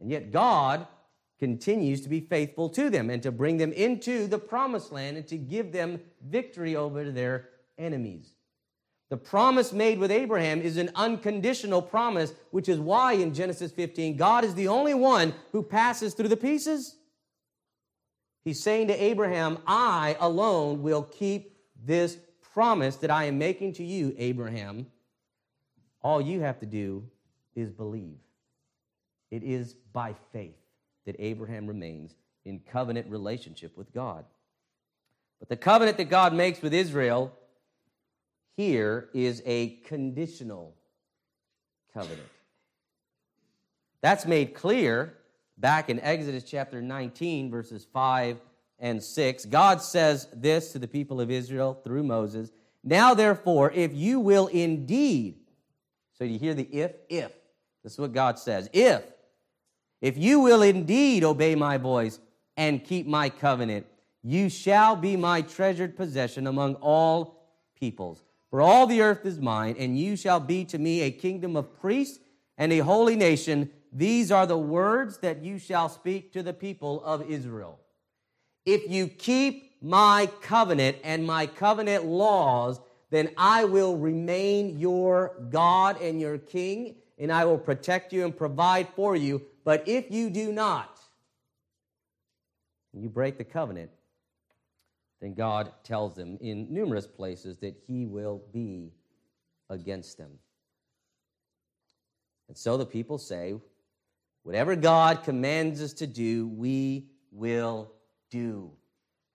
And 0.01 0.11
yet 0.11 0.33
God 0.33 0.89
continues 1.39 2.01
to 2.01 2.09
be 2.09 2.19
faithful 2.19 2.69
to 2.71 2.91
them 2.91 3.09
and 3.09 3.23
to 3.23 3.31
bring 3.31 3.59
them 3.59 3.73
into 3.73 4.27
the 4.27 4.39
promised 4.39 4.91
land 4.91 5.17
and 5.17 5.29
to 5.29 5.37
give 5.37 5.71
them 5.71 6.01
victory 6.29 6.75
over 6.75 7.09
their 7.13 7.51
enemies. 7.79 8.35
The 9.11 9.17
promise 9.17 9.73
made 9.73 10.01
with 10.01 10.11
Abraham 10.11 10.61
is 10.61 10.77
an 10.77 10.91
unconditional 10.97 11.83
promise, 11.83 12.35
which 12.51 12.69
is 12.69 12.81
why 12.81 13.13
in 13.13 13.33
Genesis 13.33 13.71
15, 13.71 14.17
God 14.17 14.43
is 14.43 14.57
the 14.57 14.67
only 14.67 14.95
one 14.95 15.35
who 15.53 15.63
passes 15.63 16.15
through 16.15 16.31
the 16.31 16.37
pieces. 16.37 16.97
He's 18.45 18.61
saying 18.61 18.89
to 18.89 19.01
Abraham, 19.01 19.59
I 19.69 20.17
alone 20.19 20.83
will 20.83 21.05
keep 21.05 21.53
this 21.85 22.19
promise 22.57 22.97
that 22.97 23.11
I 23.11 23.25
am 23.25 23.37
making 23.37 23.75
to 23.75 23.85
you, 23.85 24.15
Abraham. 24.17 24.87
All 26.01 26.23
you 26.23 26.41
have 26.41 26.59
to 26.61 26.67
do 26.67 27.05
is 27.55 27.71
believe. 27.71 28.17
It 29.31 29.43
is 29.43 29.75
by 29.93 30.15
faith 30.33 30.57
that 31.05 31.17
Abraham 31.19 31.67
remains 31.67 32.15
in 32.47 32.61
covenant 32.61 33.11
relationship 33.11 33.77
with 33.77 33.93
God. 33.93 34.25
But 35.39 35.51
the 35.51 35.57
covenant 35.59 35.99
that 35.99 36.09
God 36.09 36.33
makes 36.33 36.63
with 36.63 36.73
Israel 36.73 37.31
here 38.57 39.11
is 39.13 39.43
a 39.45 39.77
conditional 39.85 40.75
covenant. 41.93 42.31
That's 44.01 44.25
made 44.25 44.55
clear 44.55 45.13
back 45.59 45.91
in 45.91 46.01
Exodus 46.01 46.45
chapter 46.45 46.81
19, 46.81 47.51
verses 47.51 47.87
5 47.93 48.39
and 48.79 49.03
6. 49.03 49.47
God 49.47 49.81
says 49.81 50.29
this 50.33 50.73
to 50.73 50.79
the 50.79 50.89
people 50.89 51.21
of 51.21 51.31
Israel 51.31 51.81
through 51.85 52.03
Moses 52.03 52.51
Now, 52.85 53.15
therefore, 53.15 53.73
if 53.73 53.95
you 53.95 54.21
will 54.21 54.47
indeed, 54.49 55.37
so 56.13 56.25
you 56.25 56.39
hear 56.39 56.55
the 56.55 56.69
if, 56.73 56.93
if. 57.09 57.33
This 57.83 57.93
is 57.93 57.99
what 57.99 58.13
God 58.13 58.39
says. 58.39 58.69
If, 58.73 59.03
if 60.01 60.19
you 60.19 60.41
will 60.41 60.63
indeed 60.63 61.25
obey 61.25 61.55
my 61.55 61.79
voice 61.79 62.19
and 62.57 62.85
keep 62.85 63.07
my 63.07 63.29
covenant, 63.29 63.87
you 64.23 64.49
shall 64.49 64.97
be 64.97 65.17
my 65.17 65.41
treasured 65.43 65.97
possession 65.97 66.47
among 66.47 66.75
all 66.77 67.47
peoples. 67.79 68.25
For 68.51 68.61
all 68.61 68.87
the 68.87 69.03
earth 69.03 69.25
is 69.25 69.41
mine, 69.41 69.77
and 69.79 69.99
you 69.99 70.17
shall 70.17 70.41
be 70.41 70.65
to 70.67 70.79
me 70.79 71.03
a 71.03 71.11
kingdom 71.11 71.57
of 71.57 71.79
priests 71.79 72.19
and 72.59 72.73
a 72.73 72.79
holy 72.79 73.17
nation. 73.17 73.71
These 73.93 74.33
are 74.33 74.47
the 74.47 74.59
words 74.59 75.19
that 75.19 75.45
you 75.45 75.59
shall 75.59 75.89
speak 75.89 76.33
to 76.33 76.43
the 76.43 76.53
people 76.53 77.05
of 77.05 77.31
Israel. 77.31 77.79
If 78.67 78.91
you 78.91 79.07
keep 79.07 79.77
my 79.81 80.29
covenant 80.43 80.99
and 81.05 81.25
my 81.25 81.47
covenant 81.47 82.05
laws, 82.05 82.81
then 83.11 83.31
I 83.39 83.65
will 83.65 83.97
remain 83.97 84.79
your 84.79 85.37
God 85.51 86.03
and 86.03 86.21
your 86.21 86.39
king, 86.39 86.97
and 87.19 87.33
I 87.33 87.45
will 87.45 87.59
protect 87.59 88.13
you 88.13 88.25
and 88.25 88.37
provide 88.37 88.89
for 88.97 89.15
you. 89.15 89.43
But 89.65 89.87
if 89.87 90.11
you 90.11 90.29
do 90.29 90.53
not, 90.53 90.99
you 92.93 93.09
break 93.09 93.39
the 93.39 93.45
covenant, 93.45 93.91
then 95.21 95.35
God 95.35 95.73
tells 95.85 96.15
them 96.15 96.37
in 96.41 96.73
numerous 96.73 97.07
places 97.07 97.59
that 97.59 97.77
he 97.87 98.07
will 98.07 98.43
be 98.53 98.91
against 99.71 100.19
them. 100.19 100.33
And 102.49 102.57
so 102.57 102.77
the 102.77 102.87
people 102.87 103.19
say, 103.19 103.55
whatever 104.43 104.77
God 104.77 105.25
commands 105.25 105.81
us 105.83 105.93
to 105.95 106.07
do, 106.07 106.49
we 106.49 107.07
will 107.31 107.93
do. 108.31 108.71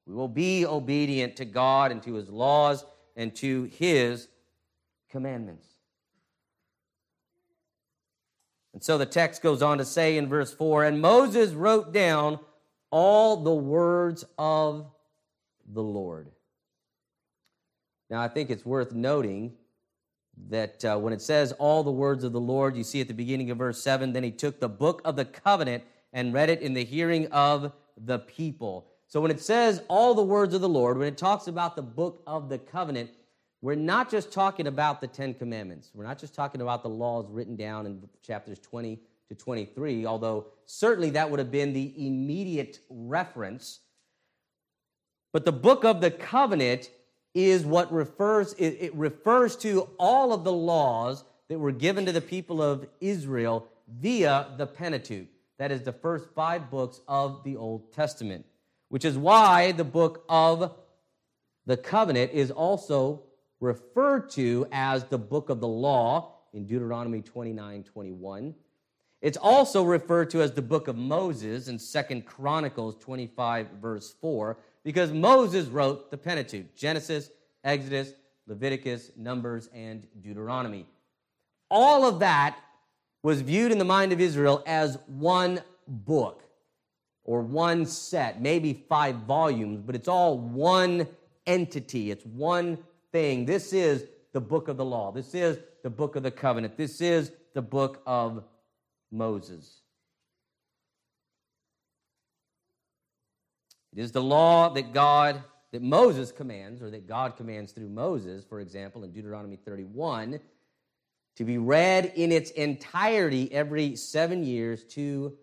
We 0.05 0.15
will 0.15 0.27
be 0.27 0.65
obedient 0.65 1.35
to 1.37 1.45
God 1.45 1.91
and 1.91 2.01
to 2.03 2.15
his 2.15 2.29
laws 2.29 2.85
and 3.15 3.35
to 3.37 3.63
his 3.63 4.27
commandments. 5.09 5.67
And 8.73 8.83
so 8.83 8.97
the 8.97 9.05
text 9.05 9.41
goes 9.41 9.61
on 9.61 9.77
to 9.79 9.85
say 9.85 10.17
in 10.17 10.27
verse 10.27 10.53
4 10.53 10.85
And 10.85 11.01
Moses 11.01 11.51
wrote 11.51 11.93
down 11.93 12.39
all 12.89 13.37
the 13.37 13.53
words 13.53 14.25
of 14.37 14.91
the 15.65 15.83
Lord. 15.83 16.31
Now, 18.09 18.21
I 18.21 18.27
think 18.27 18.49
it's 18.49 18.65
worth 18.65 18.91
noting 18.91 19.53
that 20.49 20.83
uh, 20.83 20.97
when 20.97 21.13
it 21.13 21.21
says 21.21 21.53
all 21.53 21.83
the 21.83 21.91
words 21.91 22.23
of 22.23 22.33
the 22.33 22.39
Lord, 22.39 22.75
you 22.75 22.83
see 22.83 23.01
at 23.01 23.07
the 23.07 23.13
beginning 23.13 23.51
of 23.51 23.57
verse 23.57 23.81
7, 23.81 24.13
then 24.13 24.23
he 24.23 24.31
took 24.31 24.59
the 24.59 24.69
book 24.69 25.01
of 25.05 25.15
the 25.15 25.25
covenant 25.25 25.83
and 26.11 26.33
read 26.33 26.49
it 26.49 26.61
in 26.61 26.73
the 26.73 26.83
hearing 26.83 27.27
of 27.27 27.71
the 27.97 28.19
people. 28.19 28.87
So 29.07 29.21
when 29.21 29.31
it 29.31 29.41
says 29.41 29.81
all 29.87 30.13
the 30.13 30.23
words 30.23 30.53
of 30.53 30.61
the 30.61 30.69
Lord, 30.69 30.97
when 30.97 31.07
it 31.07 31.17
talks 31.17 31.47
about 31.47 31.75
the 31.75 31.81
book 31.81 32.21
of 32.25 32.49
the 32.49 32.57
covenant, 32.57 33.11
we're 33.61 33.75
not 33.75 34.09
just 34.09 34.31
talking 34.31 34.67
about 34.67 35.01
the 35.01 35.07
Ten 35.07 35.33
Commandments. 35.33 35.91
We're 35.93 36.05
not 36.05 36.19
just 36.19 36.33
talking 36.33 36.61
about 36.61 36.83
the 36.83 36.89
laws 36.89 37.27
written 37.29 37.55
down 37.55 37.85
in 37.85 38.01
chapters 38.23 38.59
20 38.59 38.99
to 39.29 39.35
23, 39.35 40.05
although 40.05 40.47
certainly 40.65 41.11
that 41.11 41.29
would 41.29 41.39
have 41.39 41.51
been 41.51 41.73
the 41.73 41.93
immediate 42.07 42.79
reference 42.89 43.81
but 45.31 45.45
the 45.45 45.51
book 45.51 45.85
of 45.85 46.01
the 46.01 46.11
covenant 46.11 46.89
is 47.33 47.65
what 47.65 47.91
refers, 47.91 48.53
it, 48.53 48.93
refers 48.93 49.55
to 49.57 49.89
all 49.97 50.33
of 50.33 50.43
the 50.43 50.51
laws 50.51 51.23
that 51.47 51.59
were 51.59 51.71
given 51.71 52.05
to 52.05 52.11
the 52.11 52.21
people 52.21 52.61
of 52.61 52.85
Israel 52.99 53.67
via 53.87 54.47
the 54.57 54.67
Pentateuch. 54.67 55.27
That 55.61 55.71
is 55.71 55.83
the 55.83 55.93
first 55.93 56.25
five 56.33 56.71
books 56.71 57.01
of 57.07 57.43
the 57.43 57.55
Old 57.55 57.93
Testament, 57.93 58.47
which 58.89 59.05
is 59.05 59.15
why 59.15 59.73
the 59.73 59.83
book 59.83 60.25
of 60.27 60.73
the 61.67 61.77
covenant 61.77 62.31
is 62.31 62.49
also 62.49 63.25
referred 63.59 64.31
to 64.31 64.65
as 64.71 65.03
the 65.03 65.19
book 65.19 65.51
of 65.51 65.59
the 65.59 65.67
law 65.67 66.33
in 66.51 66.65
Deuteronomy 66.65 67.21
29 67.21 67.83
21. 67.83 68.55
It's 69.21 69.37
also 69.37 69.83
referred 69.83 70.31
to 70.31 70.41
as 70.41 70.51
the 70.53 70.63
book 70.63 70.87
of 70.87 70.97
Moses 70.97 71.67
in 71.67 71.77
Second 71.77 72.25
Chronicles 72.25 72.95
25, 72.95 73.67
verse 73.79 74.15
4 74.19 74.57
because 74.83 75.11
Moses 75.11 75.67
wrote 75.67 76.09
the 76.09 76.17
Pentateuch 76.17 76.75
Genesis, 76.75 77.29
Exodus, 77.63 78.13
Leviticus, 78.47 79.11
Numbers, 79.15 79.69
and 79.75 80.07
Deuteronomy. 80.23 80.87
All 81.69 82.07
of 82.07 82.17
that 82.21 82.57
was 83.23 83.41
viewed 83.41 83.71
in 83.71 83.77
the 83.77 83.85
mind 83.85 84.11
of 84.11 84.19
Israel 84.19 84.63
as 84.65 84.97
one 85.07 85.61
book 85.87 86.43
or 87.23 87.41
one 87.41 87.85
set, 87.85 88.41
maybe 88.41 88.85
five 88.89 89.15
volumes, 89.17 89.81
but 89.81 89.95
it's 89.95 90.07
all 90.07 90.37
one 90.37 91.07
entity. 91.45 92.11
It's 92.11 92.25
one 92.25 92.77
thing. 93.11 93.45
This 93.45 93.73
is 93.73 94.05
the 94.33 94.41
book 94.41 94.67
of 94.67 94.77
the 94.77 94.85
law. 94.85 95.11
This 95.11 95.35
is 95.35 95.59
the 95.83 95.89
book 95.89 96.15
of 96.15 96.23
the 96.23 96.31
covenant. 96.31 96.77
This 96.77 97.01
is 97.01 97.31
the 97.53 97.61
book 97.61 98.01
of 98.05 98.43
Moses. 99.11 99.81
It 103.93 103.99
is 103.99 104.11
the 104.11 104.21
law 104.21 104.69
that 104.69 104.93
God, 104.93 105.43
that 105.71 105.81
Moses 105.81 106.31
commands, 106.31 106.81
or 106.81 106.89
that 106.89 107.07
God 107.07 107.35
commands 107.35 107.73
through 107.73 107.89
Moses, 107.89 108.45
for 108.45 108.61
example, 108.61 109.03
in 109.03 109.11
Deuteronomy 109.11 109.57
31, 109.57 110.39
to 111.35 111.43
be 111.43 111.57
read 111.57 112.13
in 112.15 112.31
its 112.31 112.51
entirety 112.51 113.51
every 113.53 113.95
seven 113.95 114.43
years 114.43 114.83
to 114.83 115.37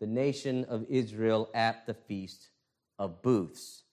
the 0.00 0.06
nation 0.06 0.64
of 0.64 0.86
Israel 0.88 1.50
at 1.54 1.86
the 1.86 1.94
Feast 1.94 2.50
of 2.98 3.22
Booths. 3.22 3.84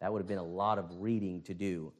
That 0.00 0.12
would 0.12 0.20
have 0.20 0.28
been 0.28 0.38
a 0.38 0.42
lot 0.42 0.78
of 0.78 0.86
reading 1.00 1.42
to 1.42 1.54
do. 1.54 1.92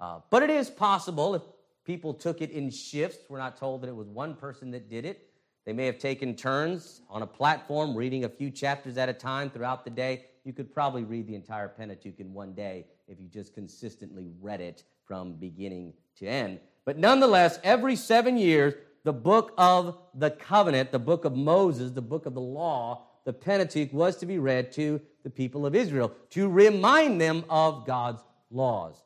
Uh, 0.00 0.20
but 0.30 0.42
it 0.42 0.50
is 0.50 0.68
possible 0.68 1.34
if 1.34 1.42
people 1.84 2.12
took 2.12 2.42
it 2.42 2.50
in 2.50 2.70
shifts. 2.70 3.18
We're 3.28 3.38
not 3.38 3.56
told 3.56 3.82
that 3.82 3.88
it 3.88 3.96
was 3.96 4.08
one 4.08 4.34
person 4.34 4.70
that 4.72 4.88
did 4.88 5.04
it. 5.04 5.30
They 5.64 5.72
may 5.72 5.86
have 5.86 5.98
taken 5.98 6.34
turns 6.34 7.00
on 7.08 7.22
a 7.22 7.26
platform 7.26 7.96
reading 7.96 8.24
a 8.24 8.28
few 8.28 8.50
chapters 8.50 8.98
at 8.98 9.08
a 9.08 9.14
time 9.14 9.48
throughout 9.48 9.84
the 9.84 9.90
day. 9.90 10.26
You 10.44 10.52
could 10.52 10.74
probably 10.74 11.04
read 11.04 11.26
the 11.26 11.34
entire 11.34 11.68
Pentateuch 11.68 12.20
in 12.20 12.34
one 12.34 12.52
day 12.52 12.86
if 13.08 13.18
you 13.18 13.28
just 13.28 13.54
consistently 13.54 14.30
read 14.40 14.60
it 14.60 14.82
from 15.06 15.34
beginning 15.34 15.94
to 16.16 16.26
end. 16.26 16.60
But 16.84 16.98
nonetheless, 16.98 17.58
every 17.62 17.96
seven 17.96 18.36
years, 18.36 18.74
the 19.04 19.12
book 19.12 19.52
of 19.56 19.98
the 20.14 20.30
covenant, 20.30 20.92
the 20.92 20.98
book 20.98 21.24
of 21.24 21.36
Moses, 21.36 21.92
the 21.92 22.02
book 22.02 22.26
of 22.26 22.34
the 22.34 22.40
law, 22.40 23.06
the 23.24 23.32
Pentateuch 23.32 23.92
was 23.92 24.16
to 24.16 24.26
be 24.26 24.38
read 24.38 24.72
to 24.72 25.00
the 25.22 25.30
people 25.30 25.64
of 25.66 25.74
Israel 25.74 26.12
to 26.30 26.48
remind 26.48 27.20
them 27.20 27.44
of 27.48 27.86
God's 27.86 28.22
laws. 28.50 29.02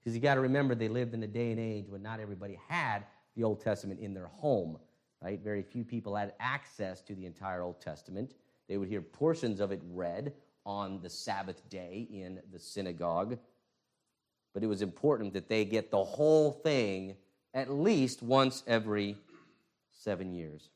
Because 0.00 0.14
you 0.14 0.22
got 0.22 0.34
to 0.34 0.40
remember, 0.40 0.74
they 0.74 0.88
lived 0.88 1.14
in 1.14 1.22
a 1.22 1.26
day 1.26 1.50
and 1.50 1.60
age 1.60 1.86
when 1.88 2.02
not 2.02 2.20
everybody 2.20 2.58
had 2.68 3.04
the 3.36 3.44
Old 3.44 3.60
Testament 3.60 4.00
in 4.00 4.14
their 4.14 4.26
home, 4.26 4.78
right? 5.22 5.40
Very 5.42 5.62
few 5.62 5.84
people 5.84 6.16
had 6.16 6.32
access 6.40 7.02
to 7.02 7.14
the 7.14 7.26
entire 7.26 7.62
Old 7.62 7.80
Testament. 7.80 8.34
They 8.68 8.78
would 8.78 8.88
hear 8.88 9.02
portions 9.02 9.60
of 9.60 9.70
it 9.70 9.80
read 9.84 10.32
on 10.64 11.00
the 11.02 11.10
Sabbath 11.10 11.68
day 11.68 12.08
in 12.10 12.40
the 12.52 12.58
synagogue. 12.58 13.38
But 14.54 14.62
it 14.62 14.66
was 14.66 14.82
important 14.82 15.34
that 15.34 15.48
they 15.48 15.64
get 15.64 15.90
the 15.90 16.02
whole 16.02 16.52
thing 16.52 17.16
at 17.54 17.70
least 17.70 18.22
once 18.22 18.62
every 18.66 19.16
seven 19.92 20.32
years. 20.32 20.70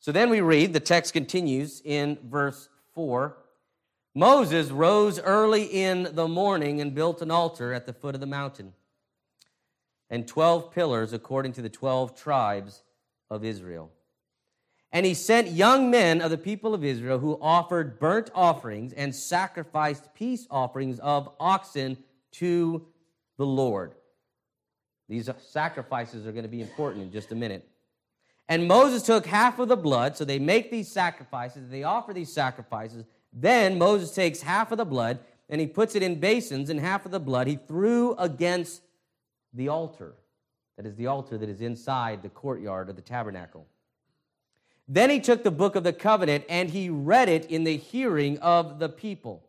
So 0.00 0.10
then 0.12 0.30
we 0.30 0.40
read, 0.40 0.72
the 0.72 0.80
text 0.80 1.12
continues 1.12 1.80
in 1.84 2.18
verse 2.24 2.68
4. 2.94 3.36
Moses 4.14 4.70
rose 4.70 5.20
early 5.20 5.64
in 5.64 6.08
the 6.12 6.28
morning 6.28 6.80
and 6.80 6.94
built 6.94 7.22
an 7.22 7.30
altar 7.30 7.72
at 7.72 7.86
the 7.86 7.92
foot 7.92 8.14
of 8.14 8.20
the 8.20 8.26
mountain, 8.26 8.74
and 10.10 10.28
12 10.28 10.72
pillars 10.72 11.12
according 11.12 11.52
to 11.52 11.62
the 11.62 11.70
12 11.70 12.14
tribes 12.14 12.82
of 13.30 13.44
Israel. 13.44 13.90
And 14.92 15.06
he 15.06 15.14
sent 15.14 15.48
young 15.48 15.90
men 15.90 16.20
of 16.20 16.30
the 16.30 16.38
people 16.38 16.74
of 16.74 16.84
Israel 16.84 17.18
who 17.18 17.38
offered 17.40 17.98
burnt 17.98 18.30
offerings 18.34 18.92
and 18.92 19.14
sacrificed 19.14 20.12
peace 20.14 20.46
offerings 20.50 20.98
of 20.98 21.30
oxen 21.40 21.96
to 22.32 22.86
the 23.38 23.46
Lord. 23.46 23.94
These 25.08 25.30
sacrifices 25.38 26.26
are 26.26 26.32
going 26.32 26.44
to 26.44 26.48
be 26.48 26.60
important 26.60 27.02
in 27.02 27.10
just 27.10 27.32
a 27.32 27.34
minute. 27.34 27.66
And 28.48 28.68
Moses 28.68 29.02
took 29.02 29.24
half 29.24 29.58
of 29.58 29.68
the 29.68 29.76
blood, 29.76 30.16
so 30.16 30.24
they 30.24 30.38
make 30.38 30.70
these 30.70 30.90
sacrifices, 30.90 31.70
they 31.70 31.84
offer 31.84 32.12
these 32.12 32.32
sacrifices. 32.32 33.04
Then 33.32 33.78
Moses 33.78 34.14
takes 34.14 34.42
half 34.42 34.72
of 34.72 34.78
the 34.78 34.84
blood 34.84 35.20
and 35.48 35.60
he 35.60 35.66
puts 35.66 35.94
it 35.94 36.02
in 36.02 36.18
basins, 36.18 36.70
and 36.70 36.80
half 36.80 37.04
of 37.04 37.12
the 37.12 37.20
blood 37.20 37.46
he 37.46 37.56
threw 37.56 38.14
against 38.14 38.82
the 39.52 39.68
altar. 39.68 40.14
That 40.76 40.86
is 40.86 40.96
the 40.96 41.08
altar 41.08 41.36
that 41.36 41.48
is 41.48 41.60
inside 41.60 42.22
the 42.22 42.30
courtyard 42.30 42.88
of 42.88 42.96
the 42.96 43.02
tabernacle. 43.02 43.66
Then 44.92 45.08
he 45.08 45.20
took 45.20 45.42
the 45.42 45.50
book 45.50 45.74
of 45.74 45.84
the 45.84 45.92
covenant 45.94 46.44
and 46.50 46.68
he 46.68 46.90
read 46.90 47.30
it 47.30 47.46
in 47.46 47.64
the 47.64 47.78
hearing 47.78 48.38
of 48.40 48.78
the 48.78 48.90
people. 48.90 49.42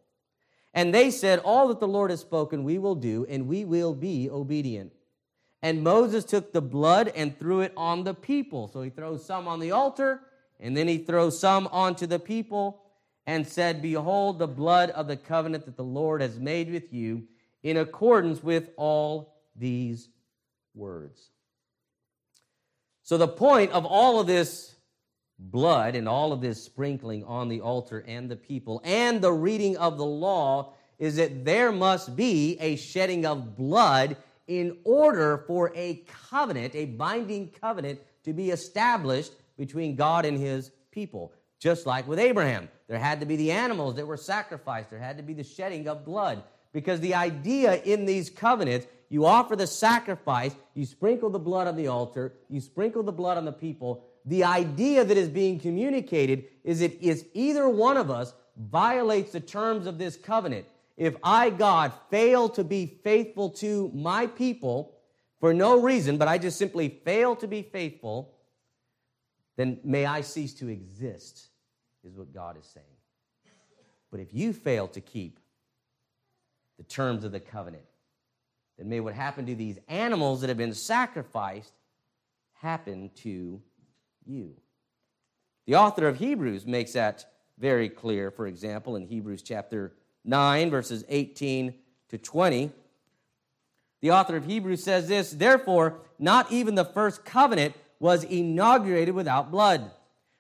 And 0.74 0.94
they 0.94 1.12
said, 1.12 1.40
All 1.40 1.68
that 1.68 1.82
the 1.82 1.88
Lord 1.88 2.12
has 2.12 2.22
spoken, 2.22 2.64
we 2.64 2.78
will 2.78 2.96
do, 2.96 3.26
and 3.28 3.46
we 3.46 3.66
will 3.66 3.94
be 3.94 4.30
obedient. 4.30 4.94
And 5.62 5.84
Moses 5.84 6.24
took 6.24 6.54
the 6.54 6.62
blood 6.62 7.12
and 7.14 7.38
threw 7.38 7.60
it 7.60 7.74
on 7.76 8.06
the 8.06 8.14
people. 8.14 8.70
So 8.70 8.84
he 8.84 8.90
throws 8.90 9.26
some 9.26 9.50
on 9.50 9.60
the 9.60 9.72
altar, 9.72 10.22
and 10.62 10.78
then 10.78 10.88
he 10.88 11.00
throws 11.00 11.38
some 11.38 11.68
onto 11.74 12.08
the 12.08 12.20
people, 12.20 12.82
and 13.28 13.46
said, 13.46 13.82
Behold, 13.82 14.40
the 14.40 14.48
blood 14.48 14.92
of 14.92 15.08
the 15.08 15.18
covenant 15.18 15.66
that 15.66 15.76
the 15.76 15.84
Lord 15.84 16.22
has 16.22 16.40
made 16.40 16.72
with 16.72 16.94
you, 16.94 17.28
in 17.64 17.76
accordance 17.76 18.42
with 18.42 18.70
all 18.78 19.36
these 19.58 20.08
words. 20.74 21.32
So 23.02 23.18
the 23.18 23.28
point 23.28 23.74
of 23.74 23.86
all 23.86 24.22
of 24.22 24.28
this 24.28 24.73
blood 25.40 25.96
and 25.96 26.08
all 26.08 26.32
of 26.32 26.42
this 26.42 26.64
sprinkling 26.64 27.24
on 27.26 27.50
the 27.50 27.62
altar 27.62 28.04
and 28.08 28.30
the 28.30 28.36
people 28.36 28.82
and 28.84 29.22
the 29.22 29.32
reading 29.32 29.76
of 29.78 29.98
the 29.98 30.06
law 30.06 30.74
is 31.00 31.16
that 31.16 31.44
there 31.44 31.72
must 31.72 32.16
be 32.16 32.58
a 32.60 32.76
shedding 32.76 33.26
of 33.26 33.58
blood 33.58 34.16
in 34.48 34.78
order 34.84 35.44
for 35.48 35.72
a 35.76 36.04
covenant, 36.30 36.76
a 36.76 36.86
binding 36.86 37.50
covenant, 37.50 38.00
to 38.24 38.34
be 38.34 38.52
established 38.52 39.34
between 39.58 39.96
God 39.96 40.26
and 40.26 40.38
his 40.38 40.72
people. 40.92 41.34
Just 41.60 41.86
like 41.86 42.08
with 42.08 42.20
Abraham, 42.20 42.70
there 42.88 43.00
had 43.00 43.20
to 43.22 43.26
be 43.26 43.36
the 43.36 43.52
animals 43.52 43.96
that 43.96 44.06
were 44.06 44.18
sacrificed, 44.18 44.90
there 44.90 45.00
had 45.00 45.18
to 45.18 45.24
be 45.24 45.34
the 45.34 45.44
shedding 45.44 45.88
of 45.88 46.06
blood. 46.06 46.44
Because 46.74 47.00
the 47.00 47.16
idea 47.16 47.82
in 47.84 48.06
these 48.06 48.30
covenants, 48.30 48.88
you 49.10 49.26
offer 49.26 49.56
the 49.56 49.68
sacrifice, 49.68 50.56
you 50.74 50.86
sprinkle 50.86 51.30
the 51.30 51.40
blood 51.40 51.68
on 51.68 51.76
the 51.76 51.88
altar, 51.88 52.34
you 52.50 52.60
sprinkle 52.60 53.04
the 53.04 53.12
blood 53.12 53.38
on 53.38 53.46
the 53.46 53.52
people. 53.52 54.06
The 54.26 54.44
idea 54.44 55.04
that 55.04 55.18
is 55.18 55.30
being 55.30 55.60
communicated 55.60 56.46
is 56.64 56.80
that 56.80 56.98
if 57.02 57.24
either 57.34 57.68
one 57.68 57.98
of 57.98 58.10
us 58.10 58.34
violates 58.58 59.32
the 59.32 59.40
terms 59.40 59.86
of 59.86 59.98
this 59.98 60.16
covenant, 60.16 60.66
if 60.96 61.16
I, 61.24 61.50
God, 61.50 61.92
fail 62.10 62.50
to 62.50 62.64
be 62.64 62.86
faithful 63.04 63.50
to 63.52 63.92
my 63.94 64.28
people 64.28 64.96
for 65.40 65.54
no 65.54 65.82
reason, 65.82 66.18
but 66.18 66.28
I 66.28 66.38
just 66.38 66.58
simply 66.58 66.88
fail 67.04 67.36
to 67.38 67.48
be 67.48 67.64
faithful, 67.64 68.34
then 69.58 69.80
may 69.84 70.06
I 70.06 70.22
cease 70.22 70.54
to 70.56 70.70
exist, 70.70 71.50
is 72.04 72.16
what 72.16 72.34
God 72.34 72.58
is 72.58 72.66
saying. 72.66 72.86
But 74.12 74.20
if 74.20 74.34
you 74.34 74.54
fail 74.54 74.88
to 74.90 75.02
keep 75.02 75.40
the 76.78 76.84
terms 76.84 77.24
of 77.24 77.32
the 77.32 77.40
covenant, 77.40 77.84
then 78.78 78.88
may 78.88 79.00
what 79.00 79.16
happened 79.16 79.48
to 79.48 79.56
these 79.56 79.80
animals 79.88 80.42
that 80.42 80.48
have 80.48 80.58
been 80.58 80.74
sacrificed 80.74 81.74
happen 82.54 83.10
to 83.16 83.62
you. 84.26 84.56
The 85.66 85.76
author 85.76 86.08
of 86.08 86.18
Hebrews 86.18 86.66
makes 86.66 86.94
that 86.94 87.26
very 87.58 87.90
clear, 87.90 88.32
for 88.32 88.48
example, 88.48 88.96
in 88.96 89.08
Hebrews 89.08 89.42
chapter 89.42 89.94
9, 90.26 90.70
verses 90.70 91.04
18 91.08 91.74
to 92.10 92.18
20. 92.18 92.72
The 94.02 94.12
author 94.12 94.36
of 94.36 94.46
Hebrews 94.46 94.84
says 94.84 95.08
this 95.08 95.32
Therefore, 95.32 96.00
not 96.20 96.52
even 96.52 96.76
the 96.76 96.86
first 96.86 97.24
covenant 97.24 97.76
was 98.00 98.24
inaugurated 98.24 99.16
without 99.16 99.52
blood. 99.52 99.92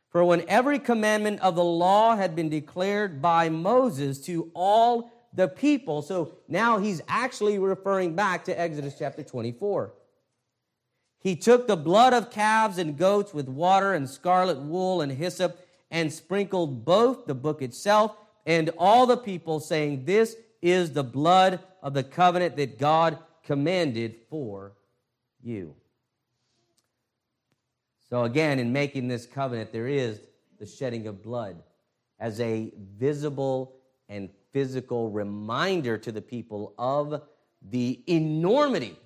For 0.09 0.23
when 0.23 0.43
every 0.47 0.79
commandment 0.79 1.39
of 1.39 1.55
the 1.55 1.63
law 1.63 2.15
had 2.15 2.35
been 2.35 2.49
declared 2.49 3.21
by 3.21 3.49
Moses 3.49 4.19
to 4.25 4.51
all 4.53 5.11
the 5.33 5.47
people, 5.47 6.03
so 6.03 6.35
now 6.47 6.77
he's 6.77 7.01
actually 7.07 7.57
referring 7.57 8.15
back 8.15 8.43
to 8.45 8.59
Exodus 8.59 8.95
chapter 8.99 9.23
24. 9.23 9.93
He 11.23 11.37
took 11.37 11.67
the 11.67 11.77
blood 11.77 12.13
of 12.13 12.31
calves 12.31 12.77
and 12.77 12.97
goats 12.97 13.33
with 13.33 13.47
water 13.47 13.93
and 13.93 14.09
scarlet 14.09 14.59
wool 14.59 15.01
and 15.01 15.11
hyssop 15.11 15.57
and 15.89 16.11
sprinkled 16.11 16.83
both 16.83 17.25
the 17.25 17.33
book 17.33 17.61
itself 17.61 18.15
and 18.45 18.69
all 18.77 19.05
the 19.05 19.15
people, 19.15 19.61
saying, 19.61 20.03
This 20.03 20.35
is 20.61 20.91
the 20.91 21.03
blood 21.03 21.61
of 21.81 21.93
the 21.93 22.03
covenant 22.03 22.57
that 22.57 22.77
God 22.77 23.17
commanded 23.43 24.15
for 24.29 24.73
you. 25.41 25.75
So, 28.09 28.23
again, 28.25 28.59
in 28.59 28.73
making 28.73 29.07
this 29.07 29.25
covenant, 29.25 29.71
there 29.71 29.87
is 29.87 30.19
the 30.59 30.65
shedding 30.65 31.07
of 31.07 31.23
blood 31.23 31.63
as 32.19 32.39
a 32.39 32.71
visible 32.97 33.75
and 34.09 34.29
physical 34.51 35.09
reminder 35.09 35.97
to 35.97 36.11
the 36.11 36.21
people 36.21 36.73
of 36.77 37.21
the 37.69 38.03
enormity, 38.07 38.97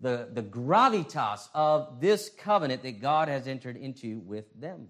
the, 0.00 0.28
the 0.32 0.42
gravitas 0.42 1.48
of 1.54 2.00
this 2.00 2.30
covenant 2.38 2.82
that 2.82 3.00
God 3.00 3.28
has 3.28 3.46
entered 3.48 3.76
into 3.76 4.20
with 4.20 4.46
them. 4.58 4.88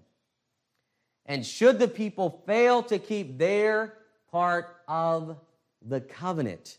And 1.25 1.45
should 1.45 1.79
the 1.79 1.87
people 1.87 2.43
fail 2.45 2.83
to 2.83 2.99
keep 2.99 3.37
their 3.37 3.93
part 4.31 4.75
of 4.87 5.37
the 5.85 6.01
covenant, 6.01 6.77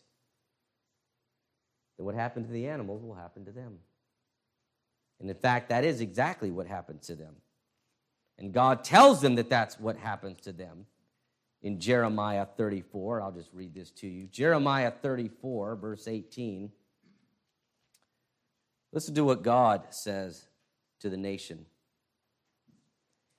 then 1.97 2.07
what 2.07 2.15
happened 2.15 2.47
to 2.47 2.53
the 2.53 2.69
animals 2.69 3.03
will 3.03 3.15
happen 3.15 3.45
to 3.45 3.53
them. 3.53 3.79
And 5.21 5.29
in 5.29 5.37
fact, 5.37 5.69
that 5.69 5.85
is 5.85 6.01
exactly 6.01 6.51
what 6.51 6.67
happened 6.67 7.03
to 7.03 7.15
them. 7.15 7.35
And 8.39 8.53
God 8.53 8.85
tells 8.85 9.21
them 9.21 9.35
that 9.35 9.51
that's 9.51 9.79
what 9.79 9.97
happens 9.97 10.41
to 10.43 10.53
them 10.53 10.87
in 11.63 11.79
Jeremiah 11.79 12.47
34. 12.57 13.21
I'll 13.21 13.33
just 13.33 13.51
read 13.53 13.75
this 13.75 13.91
to 13.93 14.09
you. 14.09 14.27
Jeremiah 14.27 14.91
34, 14.91 15.77
verse 15.77 16.09
18. 16.09 16.71
Listen 18.93 19.15
to 19.15 19.25
what 19.25 19.43
God 19.43 19.83
says 19.91 20.47
to 21.01 21.09
the 21.09 21.17
nation. 21.17 21.67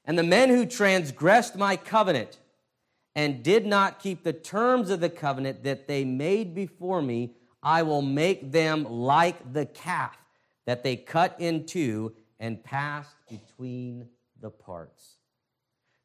And 0.06 0.18
the 0.18 0.24
men 0.24 0.50
who 0.50 0.66
transgressed 0.66 1.56
my 1.56 1.76
covenant 1.76 2.40
and 3.16 3.44
did 3.44 3.66
not 3.66 4.00
keep 4.00 4.24
the 4.24 4.34
terms 4.34 4.90
of 4.90 5.00
the 5.00 5.10
covenant 5.10 5.64
that 5.64 5.88
they 5.88 6.06
made 6.06 6.56
before 6.56 7.02
me, 7.02 7.36
I 7.62 7.84
will 7.84 8.02
make 8.02 8.52
them 8.52 8.86
like 8.86 9.54
the 9.54 9.66
calf 9.66 10.18
that 10.66 10.84
they 10.84 10.96
cut 10.96 11.36
in 11.40 11.66
two 11.66 12.14
and 12.40 12.64
passed 12.64 13.16
between 13.30 14.08
the 14.40 14.50
parts. 14.50 15.18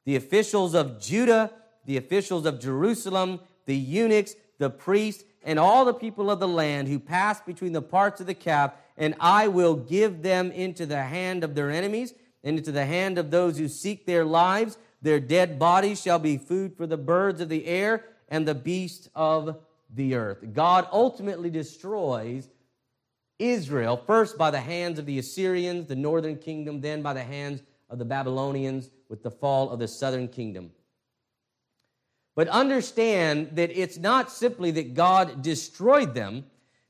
The 0.04 0.16
officials 0.16 0.74
of 0.74 1.00
Judah, 1.00 1.52
the 1.84 1.96
officials 1.96 2.44
of 2.46 2.60
Jerusalem, 2.60 3.40
the 3.64 3.76
eunuchs, 3.76 4.34
the 4.58 4.70
priests, 4.70 5.24
and 5.42 5.58
all 5.58 5.84
the 5.84 5.94
people 5.94 6.30
of 6.30 6.40
the 6.40 6.48
land 6.48 6.88
who 6.88 6.98
passed 6.98 7.46
between 7.46 7.72
the 7.72 7.82
parts 7.82 8.20
of 8.20 8.26
the 8.26 8.34
calf, 8.34 8.72
and 8.96 9.14
I 9.20 9.48
will 9.48 9.74
give 9.74 10.22
them 10.22 10.50
into 10.50 10.86
the 10.86 11.02
hand 11.02 11.44
of 11.44 11.54
their 11.54 11.70
enemies 11.70 12.14
and 12.42 12.58
into 12.58 12.72
the 12.72 12.86
hand 12.86 13.18
of 13.18 13.30
those 13.30 13.58
who 13.58 13.68
seek 13.68 14.06
their 14.06 14.24
lives. 14.24 14.78
Their 15.02 15.20
dead 15.20 15.58
bodies 15.58 16.00
shall 16.00 16.18
be 16.18 16.38
food 16.38 16.76
for 16.76 16.86
the 16.86 16.96
birds 16.96 17.40
of 17.40 17.48
the 17.48 17.66
air 17.66 18.04
and 18.28 18.46
the 18.46 18.54
beasts 18.54 19.08
of 19.14 19.58
the 19.94 20.14
earth. 20.14 20.38
God 20.52 20.88
ultimately 20.92 21.50
destroys 21.50 22.48
Israel, 23.38 23.96
first 23.96 24.38
by 24.38 24.50
the 24.50 24.60
hands 24.60 24.98
of 24.98 25.06
the 25.06 25.18
Assyrians, 25.18 25.86
the 25.86 25.96
northern 25.96 26.36
kingdom, 26.36 26.80
then 26.80 27.02
by 27.02 27.12
the 27.12 27.22
hands 27.22 27.62
of 27.90 27.98
the 27.98 28.04
Babylonians 28.04 28.90
with 29.08 29.22
the 29.22 29.30
fall 29.30 29.70
of 29.70 29.78
the 29.78 29.88
southern 29.88 30.28
kingdom. 30.28 30.70
But 32.34 32.48
understand 32.48 33.50
that 33.52 33.70
it's 33.70 33.98
not 33.98 34.30
simply 34.30 34.70
that 34.72 34.94
God 34.94 35.42
destroyed 35.42 36.14
them 36.14 36.44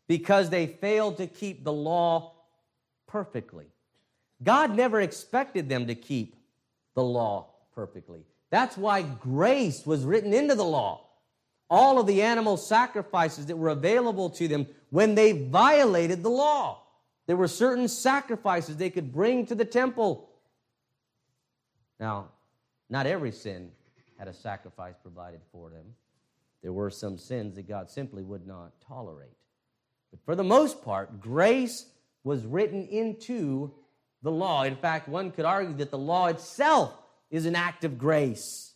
because 0.06 0.50
they 0.50 0.66
failed 0.66 1.16
to 1.18 1.26
keep 1.26 1.64
the 1.64 1.72
law 1.72 2.32
perfectly. 3.06 3.66
God 4.42 4.76
never 4.76 5.00
expected 5.00 5.68
them 5.68 5.86
to 5.86 5.94
keep 5.94 6.36
the 6.94 7.02
law 7.02 7.48
perfectly. 7.74 8.24
That's 8.50 8.76
why 8.76 9.02
grace 9.02 9.84
was 9.86 10.04
written 10.04 10.32
into 10.32 10.54
the 10.54 10.64
law. 10.64 11.02
All 11.68 11.98
of 11.98 12.06
the 12.06 12.22
animal 12.22 12.56
sacrifices 12.56 13.46
that 13.46 13.56
were 13.56 13.70
available 13.70 14.30
to 14.30 14.46
them 14.46 14.66
when 14.90 15.14
they 15.14 15.32
violated 15.32 16.22
the 16.22 16.30
law. 16.30 16.82
There 17.26 17.36
were 17.36 17.48
certain 17.48 17.88
sacrifices 17.88 18.76
they 18.76 18.90
could 18.90 19.12
bring 19.12 19.46
to 19.46 19.54
the 19.54 19.64
temple. 19.64 20.30
Now, 21.98 22.28
not 22.88 23.06
every 23.06 23.32
sin 23.32 23.72
had 24.16 24.28
a 24.28 24.32
sacrifice 24.32 24.94
provided 25.02 25.40
for 25.50 25.70
them. 25.70 25.86
There 26.62 26.72
were 26.72 26.90
some 26.90 27.18
sins 27.18 27.56
that 27.56 27.68
God 27.68 27.90
simply 27.90 28.22
would 28.22 28.46
not 28.46 28.72
tolerate. 28.80 29.35
For 30.24 30.34
the 30.34 30.44
most 30.44 30.82
part, 30.82 31.20
grace 31.20 31.86
was 32.24 32.44
written 32.44 32.86
into 32.88 33.72
the 34.22 34.30
law. 34.30 34.64
In 34.64 34.76
fact, 34.76 35.08
one 35.08 35.30
could 35.30 35.44
argue 35.44 35.76
that 35.76 35.90
the 35.90 35.98
law 35.98 36.26
itself 36.26 36.92
is 37.30 37.46
an 37.46 37.54
act 37.54 37.84
of 37.84 37.98
grace. 37.98 38.72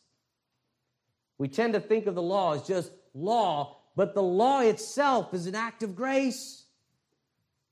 We 1.38 1.48
tend 1.48 1.72
to 1.74 1.80
think 1.80 2.06
of 2.06 2.14
the 2.14 2.22
law 2.22 2.54
as 2.54 2.62
just 2.62 2.92
law, 3.14 3.78
but 3.96 4.14
the 4.14 4.22
law 4.22 4.60
itself 4.60 5.34
is 5.34 5.46
an 5.46 5.54
act 5.54 5.82
of 5.82 5.96
grace. 5.96 6.64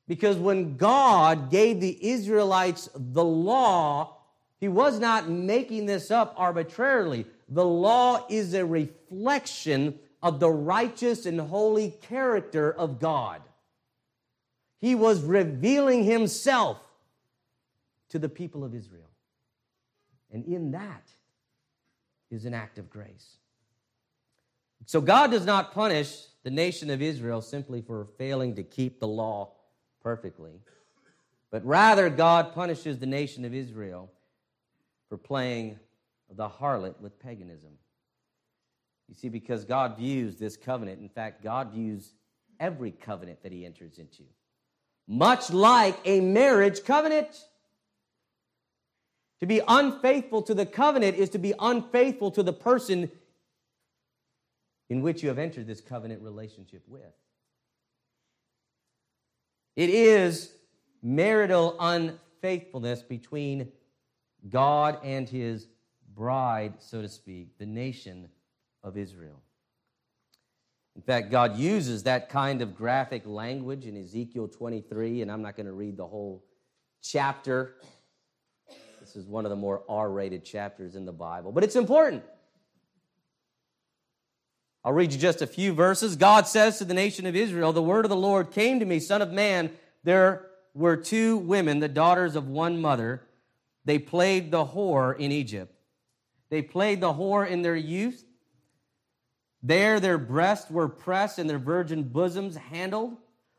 Because 0.08 0.36
when 0.38 0.76
God 0.76 1.50
gave 1.50 1.80
the 1.80 1.98
Israelites 2.08 2.88
the 2.94 3.24
law, 3.24 4.16
He 4.58 4.68
was 4.68 4.98
not 4.98 5.28
making 5.28 5.86
this 5.86 6.10
up 6.10 6.34
arbitrarily. 6.36 7.26
The 7.48 7.64
law 7.64 8.26
is 8.28 8.54
a 8.54 8.64
reflection 8.64 9.98
of 10.22 10.40
the 10.40 10.50
righteous 10.50 11.26
and 11.26 11.40
holy 11.40 11.90
character 11.90 12.72
of 12.72 12.98
God. 12.98 13.42
He 14.80 14.94
was 14.94 15.22
revealing 15.22 16.04
himself 16.04 16.78
to 18.10 18.18
the 18.18 18.28
people 18.28 18.64
of 18.64 18.74
Israel. 18.74 19.10
And 20.30 20.44
in 20.44 20.70
that 20.72 21.10
is 22.30 22.44
an 22.44 22.54
act 22.54 22.78
of 22.78 22.90
grace. 22.90 23.36
So 24.86 25.00
God 25.00 25.30
does 25.30 25.44
not 25.44 25.72
punish 25.72 26.24
the 26.44 26.50
nation 26.50 26.90
of 26.90 27.02
Israel 27.02 27.42
simply 27.42 27.82
for 27.82 28.06
failing 28.16 28.54
to 28.56 28.62
keep 28.62 29.00
the 29.00 29.08
law 29.08 29.52
perfectly, 30.02 30.60
but 31.50 31.64
rather 31.64 32.08
God 32.08 32.54
punishes 32.54 32.98
the 32.98 33.06
nation 33.06 33.44
of 33.44 33.52
Israel 33.52 34.10
for 35.08 35.18
playing 35.18 35.78
the 36.30 36.48
harlot 36.48 37.00
with 37.00 37.18
paganism. 37.18 37.70
You 39.08 39.14
see, 39.14 39.28
because 39.28 39.64
God 39.64 39.96
views 39.96 40.36
this 40.36 40.56
covenant, 40.56 41.00
in 41.00 41.08
fact, 41.08 41.42
God 41.42 41.72
views 41.72 42.12
every 42.60 42.90
covenant 42.90 43.42
that 43.42 43.52
he 43.52 43.64
enters 43.64 43.98
into, 43.98 44.22
much 45.08 45.50
like 45.50 45.98
a 46.04 46.20
marriage 46.20 46.84
covenant. 46.84 47.44
To 49.40 49.46
be 49.46 49.60
unfaithful 49.66 50.42
to 50.42 50.54
the 50.54 50.66
covenant 50.66 51.16
is 51.16 51.30
to 51.30 51.38
be 51.38 51.54
unfaithful 51.58 52.30
to 52.32 52.42
the 52.42 52.52
person 52.52 53.10
in 54.90 55.00
which 55.00 55.22
you 55.22 55.28
have 55.28 55.38
entered 55.38 55.66
this 55.66 55.80
covenant 55.80 56.22
relationship 56.22 56.82
with. 56.86 57.02
It 59.76 59.90
is 59.90 60.52
marital 61.02 61.76
unfaithfulness 61.78 63.02
between 63.02 63.70
God 64.48 64.98
and 65.04 65.28
his 65.28 65.68
bride, 66.14 66.74
so 66.80 67.00
to 67.00 67.08
speak, 67.08 67.56
the 67.58 67.66
nation 67.66 68.28
of 68.82 68.96
Israel. 68.96 69.40
In 70.98 71.02
fact, 71.02 71.30
God 71.30 71.56
uses 71.56 72.02
that 72.02 72.28
kind 72.28 72.60
of 72.60 72.74
graphic 72.74 73.24
language 73.24 73.86
in 73.86 73.96
Ezekiel 73.96 74.48
23, 74.48 75.22
and 75.22 75.30
I'm 75.30 75.42
not 75.42 75.54
going 75.54 75.66
to 75.66 75.72
read 75.72 75.96
the 75.96 76.04
whole 76.04 76.44
chapter. 77.04 77.76
This 78.98 79.14
is 79.14 79.24
one 79.24 79.46
of 79.46 79.50
the 79.50 79.56
more 79.56 79.84
R 79.88 80.10
rated 80.10 80.44
chapters 80.44 80.96
in 80.96 81.06
the 81.06 81.12
Bible, 81.12 81.52
but 81.52 81.62
it's 81.62 81.76
important. 81.76 82.24
I'll 84.82 84.92
read 84.92 85.12
you 85.12 85.20
just 85.20 85.40
a 85.40 85.46
few 85.46 85.72
verses. 85.72 86.16
God 86.16 86.48
says 86.48 86.78
to 86.78 86.84
the 86.84 86.94
nation 86.94 87.26
of 87.26 87.36
Israel, 87.36 87.72
The 87.72 87.80
word 87.80 88.04
of 88.04 88.08
the 88.08 88.16
Lord 88.16 88.50
came 88.50 88.80
to 88.80 88.84
me, 88.84 88.98
Son 88.98 89.22
of 89.22 89.30
man, 89.30 89.70
there 90.02 90.46
were 90.74 90.96
two 90.96 91.36
women, 91.36 91.78
the 91.78 91.86
daughters 91.86 92.34
of 92.34 92.48
one 92.48 92.80
mother. 92.80 93.22
They 93.84 94.00
played 94.00 94.50
the 94.50 94.64
whore 94.64 95.16
in 95.16 95.30
Egypt. 95.30 95.72
They 96.50 96.60
played 96.60 97.00
the 97.00 97.12
whore 97.12 97.48
in 97.48 97.62
their 97.62 97.76
youth. 97.76 98.24
There 99.62 100.00
their 100.00 100.18
breasts 100.18 100.70
were 100.70 100.88
pressed 100.88 101.38
and 101.38 101.48
their 101.48 101.58
virgin 101.58 102.04
bosoms 102.04 102.56
handled. 102.56 103.16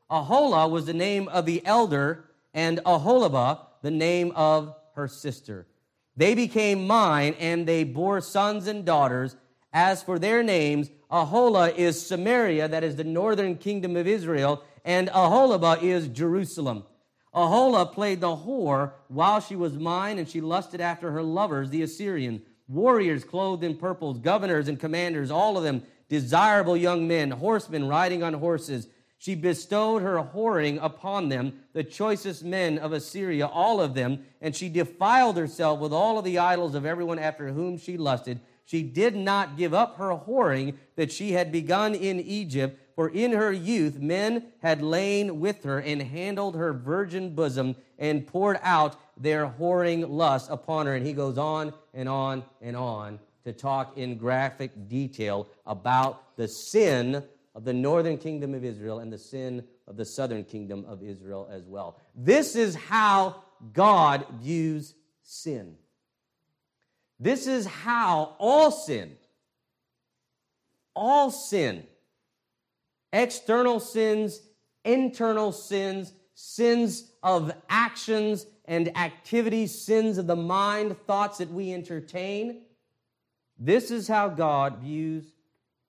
Aholah 0.10 0.70
was 0.70 0.86
the 0.86 0.94
name 0.94 1.28
of 1.28 1.46
the 1.46 1.66
elder, 1.66 2.26
and 2.54 2.80
Aholibah 2.86 3.60
the 3.82 3.92
name 3.92 4.32
of 4.36 4.76
her 4.96 5.08
sister. 5.08 5.68
They 6.16 6.36
became 6.36 6.88
mine, 6.88 7.36
and 7.40 7.68
they 7.68 7.84
bore 7.84 8.22
sons 8.22 8.68
and 8.68 8.84
daughters. 8.86 9.36
As 9.72 10.02
for 10.02 10.18
their 10.18 10.42
names, 10.42 10.90
Aholah 11.12 11.76
is 11.76 12.06
Samaria, 12.06 12.68
that 12.68 12.84
is 12.84 12.96
the 12.96 13.04
northern 13.04 13.56
kingdom 13.56 13.96
of 13.96 14.08
Israel, 14.08 14.64
and 14.84 15.10
Aholibah 15.10 15.82
is 15.82 16.08
Jerusalem. 16.08 16.84
Aholah 17.34 17.94
played 17.94 18.22
the 18.22 18.36
whore 18.36 18.94
while 19.08 19.40
she 19.40 19.56
was 19.56 19.74
mine, 19.74 20.18
and 20.18 20.28
she 20.28 20.42
lusted 20.42 20.82
after 20.82 21.12
her 21.12 21.24
lovers, 21.24 21.70
the 21.70 21.84
Assyrian 21.84 22.42
warriors 22.70 23.24
clothed 23.24 23.64
in 23.64 23.76
purples, 23.76 24.20
governors 24.20 24.68
and 24.68 24.80
commanders, 24.80 25.32
all 25.32 25.58
of 25.58 25.64
them 25.64 25.84
desirable 26.08 26.78
young 26.78 27.08
men, 27.08 27.32
horsemen 27.32 27.88
riding 27.88 28.24
on 28.24 28.34
horses. 28.34 28.88
She 29.18 29.36
bestowed 29.36 30.02
her 30.02 30.18
whoring 30.34 30.80
upon 30.82 31.28
them, 31.30 31.62
the 31.74 31.84
choicest 31.84 32.44
men 32.44 32.78
of 32.78 32.94
Assyria, 32.94 33.48
all 33.48 33.82
of 33.82 33.94
them, 33.94 34.24
and 34.42 34.56
she 34.56 34.70
defiled 34.70 35.38
herself 35.38 35.80
with 35.80 35.92
all 35.92 36.18
of 36.18 36.24
the 36.24 36.40
idols 36.40 36.74
of 36.74 36.86
everyone 36.86 37.20
after 37.20 37.52
whom 37.52 37.78
she 37.78 37.98
lusted. 37.98 38.40
She 38.64 38.82
did 38.84 39.16
not 39.16 39.58
give 39.58 39.74
up 39.74 39.98
her 39.98 40.12
whoring 40.12 40.76
that 40.96 41.12
she 41.12 41.34
had 41.34 41.52
begun 41.52 41.96
in 41.96 42.20
Egypt, 42.20 42.80
for 42.96 43.10
in 43.10 43.32
her 43.34 43.52
youth 43.52 43.98
men 43.98 44.46
had 44.62 44.82
lain 44.82 45.40
with 45.40 45.64
her 45.64 45.80
and 45.80 46.02
handled 46.02 46.56
her 46.56 46.72
virgin 46.72 47.34
bosom 47.36 47.76
and 47.98 48.28
poured 48.28 48.60
out 48.62 48.96
their 49.20 49.48
whoring 49.48 50.10
lust 50.10 50.50
upon 50.50 50.88
her. 50.88 50.96
And 50.96 51.06
he 51.06 51.14
goes 51.14 51.38
on 51.38 51.74
and 51.94 52.10
on 52.10 52.44
and 52.62 52.76
on 52.76 53.20
to 53.44 53.54
talk 53.54 53.98
in 53.98 54.18
graphic 54.18 54.88
detail 54.88 55.48
about 55.66 56.36
the 56.38 56.48
sin 56.48 57.24
of 57.56 57.66
the 57.66 57.74
northern 57.74 58.18
kingdom 58.18 58.54
of 58.54 58.64
Israel 58.64 59.00
and 59.00 59.12
the 59.12 59.18
sin 59.18 59.64
of 59.88 59.98
the 59.98 60.06
southern 60.06 60.44
kingdom 60.44 60.86
of 60.88 61.04
Israel 61.04 61.48
as 61.52 61.66
well. 61.66 62.00
This 62.16 62.56
is 62.56 62.76
how 62.76 63.44
God 63.74 64.26
views 64.40 64.96
sin. 65.24 65.76
This 67.20 67.48
is 67.48 67.66
how 67.66 68.36
all 68.38 68.72
sin, 68.72 69.18
all 70.96 71.32
sin, 71.32 71.84
external 73.12 73.80
sins, 73.80 74.42
internal 74.86 75.52
sins, 75.52 76.14
sins 76.34 77.12
of 77.22 77.52
actions 77.68 78.46
and 78.70 78.96
activities, 78.96 79.74
sins 79.74 80.20
of 80.20 80.28
the 80.28 80.36
mind, 80.36 80.96
thoughts 81.08 81.40
that 81.40 81.52
we 81.52 81.74
entertain. 81.74 82.62
This 83.58 83.90
is 83.90 84.08
how 84.08 84.30
God 84.30 84.78
views 84.78 85.26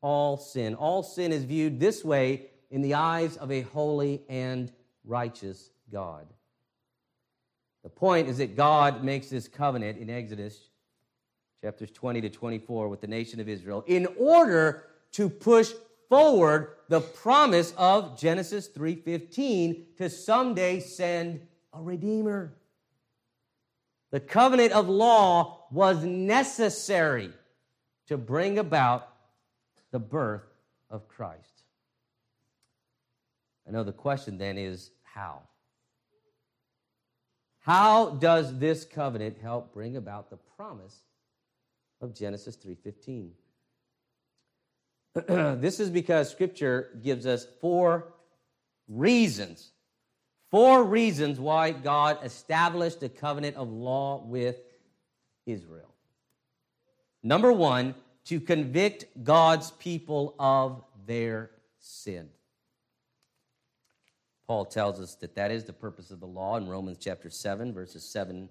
all 0.01 0.39
sin. 0.39 0.75
All 0.75 1.03
sin 1.03 1.31
is 1.31 1.45
viewed 1.45 1.79
this 1.79 2.03
way 2.03 2.47
in 2.71 2.81
the 2.81 2.95
eyes 2.95 3.37
of 3.37 3.53
a 3.53 3.61
holy 3.61 4.23
and 4.31 4.73
righteous 5.05 5.71
God. 5.93 6.27
The 7.83 7.91
point 7.91 8.29
is 8.29 8.39
that 8.39 8.57
God 8.57 9.05
makes 9.05 9.29
this 9.29 9.47
covenant 9.47 9.99
in 9.99 10.09
Exodus 10.09 10.71
chapters 11.61 11.91
20 11.91 12.23
to 12.23 12.31
24 12.31 12.89
with 12.89 13.03
the 13.03 13.07
nation 13.07 13.41
of 13.41 13.49
Israel 13.49 13.85
in 13.87 14.07
order 14.19 14.85
to 15.13 15.29
push 15.29 15.73
forward 16.09 16.77
the 16.89 17.03
promise 17.03 17.75
of 17.77 18.19
Genesis 18.19 18.69
3:15 18.69 19.85
to 19.99 20.09
someday 20.09 20.81
send 20.81 21.47
a 21.75 21.83
redeemer. 21.83 22.55
The 24.11 24.21
covenant 24.21 24.73
of 24.73 24.89
law 24.89 25.67
was 25.71 26.05
necessary 26.05 27.31
to 28.09 28.17
bring 28.17 28.59
about 28.59 29.09
the 29.93 30.01
birth 30.01 30.43
of 30.89 31.09
Christ. 31.09 31.63
I 33.67 33.71
know 33.71 33.85
the 33.85 33.93
question 33.93 34.37
then 34.37 34.59
is 34.59 34.91
how? 35.03 35.43
How 37.61 38.11
does 38.11 38.59
this 38.59 38.85
covenant 38.85 39.39
help 39.41 39.73
bring 39.73 39.97
about 39.97 40.31
the 40.31 40.39
promise 40.57 41.05
of 42.01 42.15
Genesis 42.15 42.57
3:15? 42.57 43.31
this 45.61 45.79
is 45.79 45.91
because 45.91 46.31
scripture 46.31 46.99
gives 47.03 47.27
us 47.27 47.47
four 47.61 48.15
reasons. 48.89 49.71
Four 50.51 50.85
reasons 50.85 51.39
why 51.39 51.71
God 51.71 52.19
established 52.25 53.03
a 53.03 53.09
covenant 53.09 53.57
of 53.57 53.71
law 53.71 54.23
with 54.25 54.57
Israel. 55.47 55.95
Number 57.23 57.53
1, 57.53 57.95
to 58.27 58.41
convict 58.41 59.05
God's 59.23 59.71
people 59.73 60.35
of 60.39 60.83
their 61.07 61.51
sin. 61.79 62.29
Paul 64.47 64.65
tells 64.65 65.01
us 65.01 65.15
that 65.17 65.37
that 65.37 65.53
is 65.53 65.65
the 65.65 65.73
purpose 65.73 66.11
of 66.11 66.19
the 66.19 66.27
law 66.27 66.57
in 66.57 66.69
Romans 66.69 66.99
chapter 67.01 67.31
7, 67.31 67.73
verses 67.73 68.03
7 68.05 68.49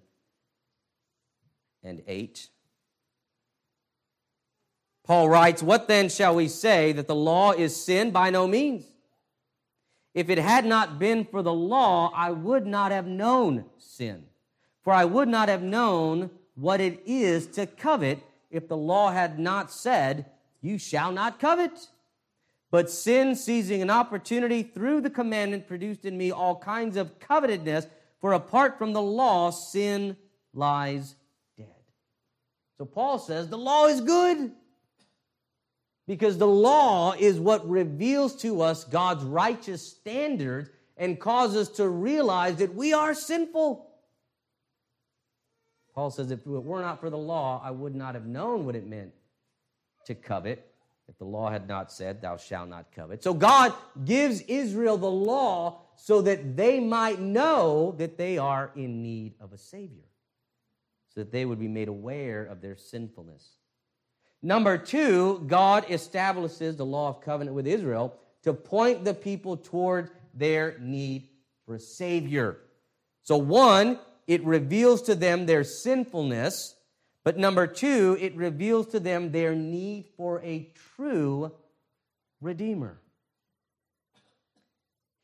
and 1.84 2.02
8. 2.08 2.48
Paul 5.04 5.28
writes, 5.28 5.62
What 5.62 5.88
then 5.90 6.08
shall 6.08 6.36
we 6.36 6.48
say 6.48 6.94
that 6.94 7.08
the 7.08 7.16
law 7.16 7.52
is 7.52 7.76
sin? 7.76 8.12
By 8.12 8.30
no 8.30 8.48
means. 8.48 8.86
If 10.14 10.30
it 10.30 10.38
had 10.38 10.66
not 10.66 11.00
been 11.00 11.26
for 11.26 11.42
the 11.42 11.54
law, 11.54 12.12
I 12.16 12.32
would 12.32 12.66
not 12.66 12.92
have 12.92 13.06
known 13.06 13.66
sin. 13.78 14.26
For 14.84 14.94
I 14.94 15.06
would 15.06 15.28
not 15.28 15.50
have 15.50 15.62
known 15.62 16.32
what 16.56 16.82
it 16.82 17.02
is 17.06 17.48
to 17.48 17.68
covet 17.68 18.20
if 18.50 18.68
the 18.68 18.78
law 18.78 19.12
had 19.12 19.40
not 19.40 19.72
said, 19.72 20.26
You 20.62 20.78
shall 20.78 21.12
not 21.12 21.40
covet. 21.40 21.90
But 22.72 22.90
sin, 22.90 23.36
seizing 23.36 23.82
an 23.82 23.90
opportunity 23.90 24.62
through 24.64 25.02
the 25.02 25.10
commandment, 25.10 25.68
produced 25.68 26.06
in 26.06 26.18
me 26.18 26.32
all 26.32 26.56
kinds 26.56 26.98
of 26.98 27.20
covetousness, 27.20 27.88
for 28.20 28.34
apart 28.34 28.78
from 28.78 28.94
the 28.94 29.02
law, 29.02 29.50
sin 29.50 30.18
lies 30.54 31.16
dead. 31.58 31.68
So 32.78 32.86
Paul 32.86 33.18
says 33.18 33.48
the 33.48 33.58
law 33.58 33.88
is 33.88 34.02
good 34.02 34.52
because 36.10 36.40
the 36.40 36.48
law 36.48 37.14
is 37.14 37.40
what 37.40 37.70
reveals 37.70 38.36
to 38.38 38.64
us 38.64 38.84
God's 38.84 39.24
righteous 39.24 39.88
standards 39.88 40.68
and 40.98 41.20
causes 41.20 41.70
us 41.70 41.76
to 41.76 41.88
realize 41.88 42.56
that 42.56 42.74
we 42.74 42.94
are 42.94 43.14
sinful. 43.14 43.88
Paul 45.94 46.10
says, 46.10 46.32
if 46.32 46.40
it 46.40 46.48
were 46.48 46.82
not 46.82 47.00
for 47.00 47.12
the 47.12 47.18
law, 47.18 47.62
I 47.64 47.70
would 47.70 47.94
not 47.94 48.16
have 48.16 48.26
known 48.26 48.66
what 48.66 48.76
it 48.76 48.88
meant 48.88 49.12
to 50.08 50.16
covet 50.16 50.74
if 51.08 51.16
the 51.20 51.26
law 51.26 51.52
had 51.52 51.68
not 51.68 51.92
said, 51.92 52.24
Thou 52.24 52.38
shalt 52.38 52.70
not 52.70 52.92
covet. 52.92 53.22
So 53.22 53.36
God 53.36 53.72
gives 54.04 54.42
Israel 54.42 54.98
the 54.98 55.12
law 55.12 55.82
so 55.96 56.24
that 56.24 56.58
they 56.58 56.80
might 56.80 57.20
know 57.20 57.94
that 58.00 58.18
they 58.18 58.40
are 58.40 58.72
in 58.76 59.04
need 59.04 59.36
of 59.40 59.54
a 59.54 59.60
Savior, 59.60 60.10
so 61.14 61.22
that 61.22 61.32
they 61.32 61.46
would 61.46 61.60
be 61.60 61.68
made 61.68 61.88
aware 61.88 62.46
of 62.46 62.62
their 62.62 62.78
sinfulness. 62.78 63.59
Number 64.42 64.78
two, 64.78 65.44
God 65.48 65.86
establishes 65.90 66.78
the 66.78 66.86
law 66.86 67.10
of 67.10 67.22
covenant 67.22 67.56
with 67.56 67.68
Israel 67.68 68.16
to 68.44 68.54
point 68.54 69.04
the 69.04 69.14
people 69.14 69.58
toward 69.58 70.12
their 70.34 70.78
need 70.80 71.28
for 71.66 71.76
a 71.76 71.80
Savior. 71.80 72.58
So, 73.24 73.38
one, 73.38 74.00
it 74.28 74.44
reveals 74.46 75.02
to 75.04 75.16
them 75.16 75.46
their 75.46 75.64
sinfulness. 75.64 76.76
But 77.24 77.38
number 77.38 77.68
two, 77.68 78.18
it 78.22 78.36
reveals 78.36 78.88
to 78.88 79.00
them 79.00 79.32
their 79.32 79.54
need 79.54 80.06
for 80.16 80.42
a 80.42 80.72
true 80.96 81.52
Redeemer. 82.42 82.98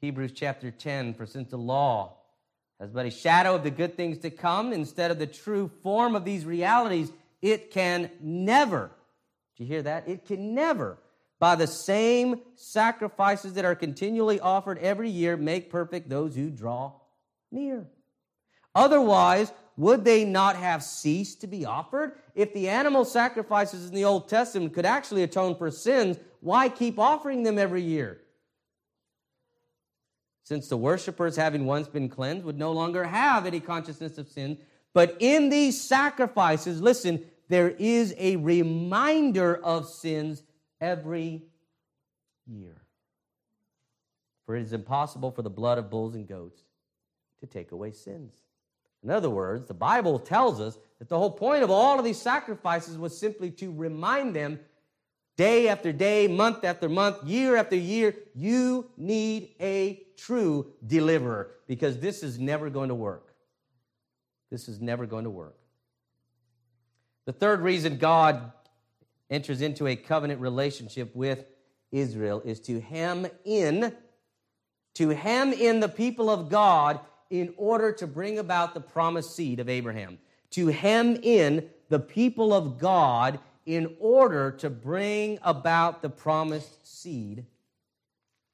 Hebrews 0.02 0.34
chapter 0.34 0.70
10 0.70 1.14
For 1.14 1.26
since 1.26 1.50
the 1.50 1.58
law 1.58 2.18
has 2.80 2.92
but 2.92 3.06
a 3.06 3.12
shadow 3.12 3.56
of 3.56 3.64
the 3.64 3.72
good 3.72 3.96
things 3.96 4.18
to 4.20 4.30
come 4.30 4.74
instead 4.74 5.12
of 5.12 5.18
the 5.18 5.28
true 5.28 5.72
form 5.82 6.16
of 6.16 6.26
these 6.26 6.46
realities, 6.46 7.12
it 7.42 7.72
can 7.72 8.12
never, 8.20 8.92
do 9.56 9.64
you 9.64 9.70
hear 9.70 9.84
that? 9.84 10.08
It 10.08 10.26
can 10.26 10.54
never, 10.54 10.98
by 11.40 11.56
the 11.56 11.68
same 11.68 12.42
sacrifices 12.56 13.54
that 13.54 13.66
are 13.66 13.76
continually 13.76 14.40
offered 14.40 14.78
every 14.80 15.10
year, 15.10 15.38
make 15.38 15.70
perfect 15.70 16.10
those 16.10 16.36
who 16.36 16.50
draw 16.50 16.94
near. 17.52 17.88
Otherwise, 18.74 19.54
would 19.78 20.06
they 20.06 20.26
not 20.26 20.56
have 20.56 20.84
ceased 20.84 21.42
to 21.42 21.48
be 21.48 21.66
offered? 21.66 22.14
If 22.34 22.54
the 22.54 22.70
animal 22.70 23.06
sacrifices 23.06 23.88
in 23.88 23.96
the 23.96 24.06
Old 24.06 24.30
Testament 24.30 24.74
could 24.74 24.86
actually 24.86 25.24
atone 25.24 25.56
for 25.56 25.72
sins, 25.72 26.18
why 26.42 26.70
keep 26.70 27.00
offering 27.00 27.44
them 27.44 27.58
every 27.58 27.82
year? 27.82 28.22
Since 30.44 30.68
the 30.68 30.78
worshippers, 30.78 31.36
having 31.36 31.66
once 31.66 31.88
been 31.88 32.08
cleansed, 32.08 32.46
would 32.46 32.60
no 32.60 32.72
longer 32.72 33.04
have 33.04 33.46
any 33.46 33.60
consciousness 33.60 34.18
of 34.18 34.28
sin. 34.28 34.60
But 34.94 35.18
in 35.20 35.50
these 35.50 35.82
sacrifices, 35.82 36.82
listen, 36.82 37.26
there 37.48 37.70
is 37.70 38.14
a 38.18 38.38
reminder 38.38 39.56
of 39.64 39.88
sins 39.88 40.44
every 40.82 41.44
year. 42.48 42.82
For 44.46 44.56
it 44.56 44.62
is 44.62 44.74
impossible 44.74 45.32
for 45.32 45.42
the 45.42 45.50
blood 45.50 45.78
of 45.78 45.90
bulls 45.90 46.16
and 46.16 46.28
goats 46.28 46.62
to 47.40 47.48
take 47.48 47.72
away 47.72 47.92
sins. 47.92 48.34
In 49.04 49.10
other 49.12 49.30
words, 49.30 49.68
the 49.68 49.74
Bible 49.74 50.18
tells 50.18 50.60
us 50.60 50.78
that 51.00 51.10
the 51.10 51.18
whole 51.18 51.32
point 51.32 51.64
of 51.64 51.70
all 51.70 52.00
of 52.00 52.06
these 52.06 52.20
sacrifices 52.20 52.98
was 52.98 53.18
simply 53.18 53.52
to 53.52 53.72
remind 53.72 54.36
them 54.36 54.60
day 55.38 55.68
after 55.68 55.92
day, 55.92 56.28
month 56.28 56.64
after 56.64 56.90
month, 56.90 57.24
year 57.24 57.56
after 57.56 57.76
year, 57.76 58.16
you 58.34 58.90
need 58.98 59.50
a 59.60 60.02
true 60.18 60.74
deliverer 60.88 61.52
because 61.68 62.00
this 62.00 62.24
is 62.24 62.40
never 62.40 62.70
going 62.70 62.90
to 62.90 62.96
work. 62.96 63.34
This 64.50 64.68
is 64.68 64.80
never 64.80 65.06
going 65.06 65.26
to 65.26 65.30
work. 65.30 65.58
The 67.26 67.34
third 67.34 67.62
reason 67.62 67.98
God 67.98 68.52
enters 69.30 69.62
into 69.62 69.88
a 69.88 69.96
covenant 69.96 70.42
relationship 70.42 71.16
with 71.16 71.46
Israel 71.92 72.42
is 72.46 72.60
to 72.62 72.80
hem 72.80 73.28
in 73.44 73.96
to 74.96 75.10
hem 75.10 75.52
in 75.52 75.82
the 75.82 75.90
people 75.90 76.30
of 76.30 76.50
God 76.50 77.00
in 77.30 77.54
order 77.58 77.92
to 77.92 78.08
bring 78.08 78.40
about 78.40 78.74
the 78.74 78.80
promised 78.80 79.36
seed 79.36 79.60
of 79.60 79.68
Abraham, 79.68 80.18
to 80.52 80.68
hem 80.68 81.18
in 81.22 81.70
the 81.90 82.00
people 82.00 82.54
of 82.54 82.80
God 82.80 83.40
in 83.66 83.96
order 84.00 84.52
to 84.52 84.70
bring 84.70 85.40
about 85.44 86.02
the 86.02 86.10
promised 86.10 86.86
seed 86.88 87.46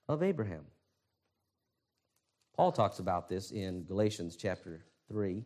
of 0.07 0.23
Abraham. 0.23 0.65
Paul 2.55 2.71
talks 2.71 2.99
about 2.99 3.29
this 3.29 3.51
in 3.51 3.83
Galatians 3.83 4.35
chapter 4.35 4.83
3. 5.09 5.43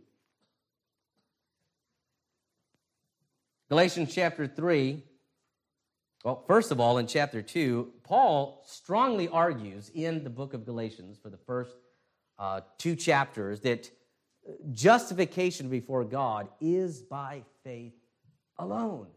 Galatians 3.68 4.14
chapter 4.14 4.46
3. 4.46 5.02
Well, 6.24 6.44
first 6.48 6.72
of 6.72 6.80
all, 6.80 7.00
in 7.00 7.08
chapter 7.08 7.42
2, 7.42 7.94
Paul 8.04 8.64
strongly 8.64 9.28
argues 9.28 9.90
in 9.96 10.24
the 10.24 10.30
book 10.30 10.54
of 10.54 10.66
Galatians 10.66 11.18
for 11.18 11.32
the 11.32 11.38
first 11.38 11.76
uh, 12.38 12.62
two 12.78 12.96
chapters 12.96 13.62
that 13.62 13.90
justification 14.72 15.70
before 15.70 16.04
God 16.04 16.48
is 16.62 17.02
by 17.02 17.42
faith 17.64 17.94
alone. 18.60 19.08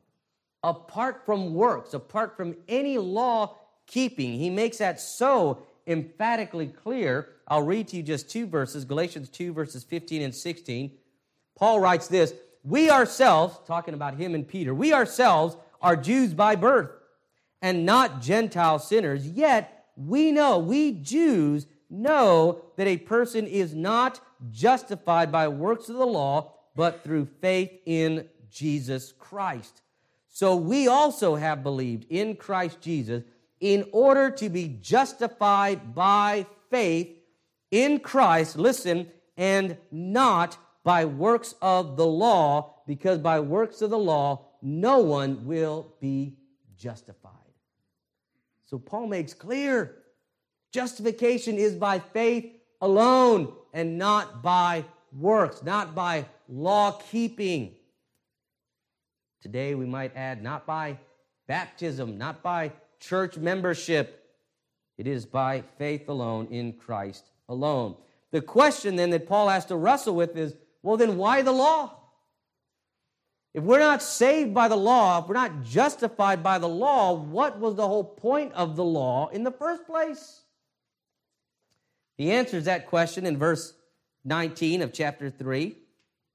Apart 0.63 1.27
from 1.27 1.53
works, 1.53 1.93
apart 1.93 2.35
from 2.35 2.57
any 2.69 2.97
law 2.97 3.55
keeping, 3.87 4.39
he 4.39 4.49
makes 4.49 4.79
that 4.79 4.99
so 4.99 5.63
emphatically 5.87 6.69
clear. 6.69 7.29
I'll 7.47 7.63
read 7.63 7.89
to 7.89 7.97
you 7.97 8.03
just 8.03 8.31
two 8.31 8.47
verses 8.47 8.87
Galatians 8.87 9.29
2, 9.29 9.53
verses 9.53 9.85
15 9.85 10.23
and 10.23 10.35
16. 10.35 10.93
Paul 11.55 11.81
writes 11.81 12.09
this 12.09 12.33
We 12.69 12.91
ourselves, 12.91 13.59
talking 13.67 13.95
about 13.95 14.19
him 14.19 14.35
and 14.35 14.47
Peter, 14.47 14.75
we 14.75 14.93
ourselves 14.93 15.57
are 15.81 15.97
Jews 15.97 16.35
by 16.35 16.55
birth 16.55 16.91
and 17.63 17.87
not 17.87 18.21
Gentile 18.21 18.79
sinners, 18.79 19.27
yet 19.27 19.87
we 19.97 20.31
know, 20.33 20.59
we 20.59 20.93
Jews, 20.93 21.67
know 21.89 22.61
that 22.77 22.87
a 22.87 22.99
person 22.99 23.47
is 23.47 23.75
not 23.75 24.21
justified 24.51 25.33
by 25.33 25.49
works 25.49 25.89
of 25.89 25.97
the 25.97 26.07
law, 26.07 26.53
but 26.77 27.03
through 27.03 27.29
faith 27.41 27.71
in 27.87 28.29
Jesus 28.51 29.13
Christ. 29.19 29.81
So 30.29 30.55
we 30.55 30.89
also 30.89 31.37
have 31.37 31.63
believed 31.63 32.05
in 32.11 32.37
Christ 32.37 32.83
Jesus 32.83 33.25
in 33.61 33.89
order 33.93 34.31
to 34.33 34.51
be 34.51 34.79
justified 34.81 35.95
by 35.95 36.47
faith 36.71 37.17
in 37.71 38.01
Christ, 38.01 38.59
listen, 38.59 39.11
and 39.39 39.79
not 39.91 40.59
by 40.89 41.05
works 41.05 41.55
of 41.61 41.99
the 41.99 42.07
law, 42.07 42.77
because 42.87 43.19
by 43.19 43.39
works 43.39 43.83
of 43.83 43.91
the 43.91 43.99
law, 43.99 44.47
no 44.63 45.01
one 45.01 45.45
will 45.45 45.93
be 46.01 46.39
justified. 46.79 47.53
So 48.65 48.79
Paul 48.79 49.07
makes 49.07 49.35
clear 49.35 49.97
justification 50.73 51.59
is 51.59 51.75
by 51.75 51.99
faith 51.99 52.51
alone 52.81 53.53
and 53.75 53.99
not 53.99 54.43
by 54.43 54.87
works, 55.13 55.63
not 55.63 55.95
by 55.95 56.25
law 56.49 56.93
keeping. 57.11 57.75
Today 59.43 59.75
we 59.75 59.85
might 59.85 60.17
add, 60.17 60.43
not 60.43 60.65
by 60.65 60.97
baptism, 61.47 62.17
not 62.17 62.43
by 62.43 62.73
church 62.99 63.37
membership. 63.37 64.25
It 64.97 65.07
is 65.07 65.27
by 65.27 65.65
faith 65.77 66.09
alone 66.09 66.47
in 66.47 66.73
Christ 66.73 67.29
alone. 67.47 67.97
The 68.31 68.41
question 68.41 68.97
then 68.97 69.11
that 69.11 69.29
Paul 69.29 69.51
has 69.51 69.67
to 69.67 69.77
wrestle 69.77 70.15
with 70.15 70.35
is 70.35 70.55
well, 70.83 70.97
then 70.97 71.17
why 71.17 71.43
the 71.43 71.53
law? 71.53 71.95
If 73.55 73.65
we're 73.65 73.79
not 73.79 74.03
saved 74.03 74.55
by 74.55 74.69
the 74.69 74.77
law, 74.77 75.21
if 75.21 75.29
we're 75.29 75.35
not 75.35 75.65
justified 75.65 76.43
by 76.43 76.59
the 76.59 76.69
law, 76.69 77.15
what 77.15 77.59
was 77.59 77.75
the 77.75 77.87
whole 77.87 78.05
point 78.05 78.53
of 78.53 78.77
the 78.77 78.85
law 78.85 79.29
in 79.29 79.43
the 79.43 79.51
first 79.51 79.87
place? 79.87 80.43
He 82.17 82.31
answers 82.31 82.67
that 82.67 82.87
question 82.87 83.27
in 83.27 83.39
verse 83.39 83.75
19 84.25 84.83
of 84.83 84.93
chapter 84.93 85.31
3. 85.31 85.77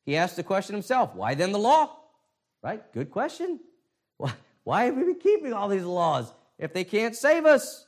He 0.06 0.18
asks 0.18 0.36
the 0.36 0.44
question 0.44 0.76
himself 0.76 1.14
why 1.16 1.36
then 1.36 1.52
the 1.52 1.60
law? 1.60 1.98
Right? 2.62 2.82
Good 2.94 3.12
question. 3.12 3.60
Why, 4.18 4.34
why 4.64 4.86
have 4.86 4.96
we 4.96 5.04
been 5.04 5.20
keeping 5.20 5.54
all 5.54 5.68
these 5.68 5.84
laws 5.84 6.34
if 6.58 6.74
they 6.74 6.84
can't 6.84 7.16
save 7.16 7.46
us? 7.46 7.86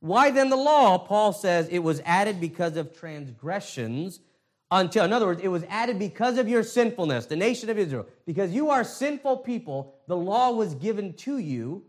Why 0.00 0.30
then 0.30 0.48
the 0.48 0.56
law? 0.56 0.98
Paul 0.98 1.32
says 1.32 1.68
it 1.68 1.80
was 1.80 2.00
added 2.04 2.40
because 2.40 2.76
of 2.76 2.96
transgressions 2.96 4.20
until, 4.70 5.04
in 5.04 5.12
other 5.12 5.26
words, 5.26 5.40
it 5.42 5.48
was 5.48 5.64
added 5.68 5.98
because 5.98 6.36
of 6.36 6.48
your 6.48 6.62
sinfulness, 6.62 7.26
the 7.26 7.36
nation 7.36 7.70
of 7.70 7.78
Israel. 7.78 8.06
Because 8.26 8.52
you 8.52 8.70
are 8.70 8.84
sinful 8.84 9.38
people, 9.38 9.94
the 10.06 10.16
law 10.16 10.52
was 10.52 10.74
given 10.74 11.14
to 11.14 11.38
you 11.38 11.84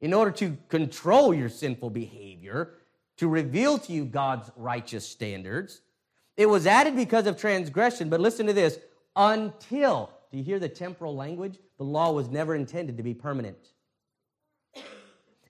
in 0.00 0.12
order 0.12 0.30
to 0.32 0.56
control 0.68 1.32
your 1.32 1.48
sinful 1.48 1.90
behavior, 1.90 2.74
to 3.18 3.28
reveal 3.28 3.78
to 3.78 3.92
you 3.92 4.04
God's 4.04 4.50
righteous 4.56 5.06
standards. 5.06 5.82
It 6.36 6.46
was 6.46 6.66
added 6.66 6.96
because 6.96 7.26
of 7.26 7.38
transgression, 7.38 8.08
but 8.08 8.20
listen 8.20 8.46
to 8.46 8.52
this 8.52 8.78
until, 9.14 10.10
do 10.32 10.38
you 10.38 10.44
hear 10.44 10.58
the 10.58 10.68
temporal 10.68 11.14
language? 11.14 11.58
The 11.78 11.84
law 11.84 12.12
was 12.12 12.28
never 12.28 12.54
intended 12.54 12.96
to 12.96 13.02
be 13.02 13.14
permanent. 13.14 13.58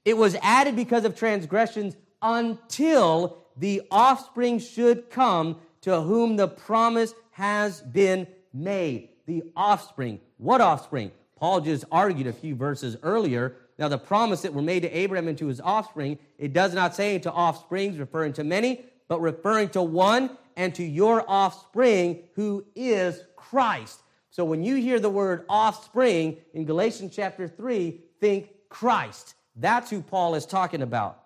It 0.04 0.16
was 0.16 0.36
added 0.42 0.76
because 0.76 1.04
of 1.04 1.16
transgressions 1.16 1.96
until 2.20 3.38
the 3.56 3.82
offspring 3.90 4.58
should 4.58 5.10
come 5.10 5.56
to 5.82 6.00
whom 6.00 6.36
the 6.36 6.48
promise 6.48 7.14
has 7.32 7.80
been 7.80 8.26
made. 8.52 9.10
The 9.26 9.42
offspring. 9.56 10.20
What 10.38 10.60
offspring? 10.60 11.12
Paul 11.36 11.60
just 11.60 11.84
argued 11.90 12.26
a 12.26 12.32
few 12.32 12.54
verses 12.54 12.96
earlier. 13.02 13.56
Now, 13.78 13.88
the 13.88 13.98
promise 13.98 14.42
that 14.42 14.52
were 14.52 14.62
made 14.62 14.82
to 14.82 14.90
Abraham 14.90 15.28
and 15.28 15.38
to 15.38 15.46
his 15.46 15.60
offspring, 15.60 16.18
it 16.36 16.52
does 16.52 16.74
not 16.74 16.94
say 16.94 17.18
to 17.20 17.32
offsprings, 17.32 17.98
referring 17.98 18.34
to 18.34 18.44
many, 18.44 18.84
but 19.08 19.20
referring 19.20 19.70
to 19.70 19.82
one 19.82 20.36
and 20.56 20.74
to 20.74 20.84
your 20.84 21.24
offspring, 21.28 22.24
who 22.34 22.64
is 22.74 23.22
Christ. 23.36 24.00
So 24.30 24.44
when 24.44 24.62
you 24.62 24.76
hear 24.76 25.00
the 25.00 25.10
word 25.10 25.44
offspring 25.48 26.36
in 26.52 26.64
Galatians 26.64 27.14
chapter 27.16 27.48
3, 27.48 28.00
think 28.20 28.50
Christ. 28.68 29.34
That's 29.56 29.90
who 29.90 30.02
Paul 30.02 30.34
is 30.34 30.46
talking 30.46 30.82
about. 30.82 31.22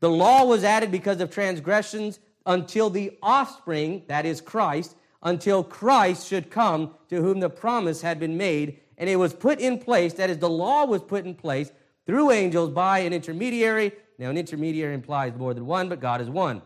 The 0.00 0.10
law 0.10 0.44
was 0.44 0.64
added 0.64 0.90
because 0.90 1.20
of 1.20 1.30
transgressions 1.30 2.18
until 2.46 2.90
the 2.90 3.16
offspring, 3.22 4.02
that 4.08 4.26
is 4.26 4.40
Christ, 4.40 4.96
until 5.22 5.64
Christ 5.64 6.28
should 6.28 6.50
come 6.50 6.94
to 7.08 7.22
whom 7.22 7.40
the 7.40 7.50
promise 7.50 8.02
had 8.02 8.20
been 8.20 8.36
made. 8.36 8.80
And 8.98 9.08
it 9.08 9.16
was 9.16 9.32
put 9.32 9.58
in 9.58 9.78
place, 9.78 10.14
that 10.14 10.30
is, 10.30 10.38
the 10.38 10.48
law 10.48 10.84
was 10.84 11.02
put 11.02 11.24
in 11.24 11.34
place 11.34 11.72
through 12.06 12.30
angels 12.30 12.70
by 12.70 13.00
an 13.00 13.12
intermediary. 13.12 13.92
Now, 14.18 14.30
an 14.30 14.36
intermediary 14.36 14.94
implies 14.94 15.34
more 15.34 15.54
than 15.54 15.66
one, 15.66 15.88
but 15.88 16.00
God 16.00 16.20
is 16.20 16.28
one. 16.28 16.62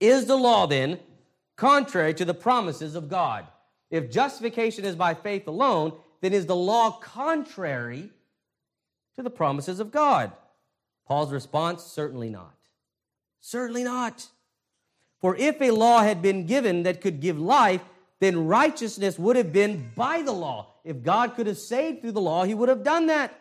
Is 0.00 0.26
the 0.26 0.36
law 0.36 0.66
then 0.66 0.98
contrary 1.56 2.14
to 2.14 2.24
the 2.24 2.34
promises 2.34 2.94
of 2.94 3.08
God? 3.08 3.46
If 3.90 4.10
justification 4.10 4.84
is 4.84 4.96
by 4.96 5.14
faith 5.14 5.46
alone, 5.46 5.92
then 6.20 6.32
is 6.32 6.46
the 6.46 6.56
law 6.56 6.90
contrary 6.92 8.10
to 9.16 9.22
the 9.22 9.30
promises 9.30 9.78
of 9.78 9.90
God? 9.90 10.32
Paul's 11.06 11.32
response 11.32 11.84
certainly 11.84 12.30
not. 12.30 12.54
Certainly 13.40 13.84
not. 13.84 14.26
For 15.20 15.36
if 15.36 15.60
a 15.60 15.70
law 15.70 16.02
had 16.02 16.22
been 16.22 16.46
given 16.46 16.82
that 16.84 17.00
could 17.00 17.20
give 17.20 17.38
life, 17.38 17.82
then 18.20 18.46
righteousness 18.46 19.18
would 19.18 19.36
have 19.36 19.52
been 19.52 19.90
by 19.94 20.22
the 20.22 20.32
law. 20.32 20.74
If 20.84 21.02
God 21.02 21.34
could 21.34 21.46
have 21.46 21.58
saved 21.58 22.00
through 22.00 22.12
the 22.12 22.20
law, 22.20 22.44
he 22.44 22.54
would 22.54 22.68
have 22.68 22.84
done 22.84 23.06
that. 23.06 23.38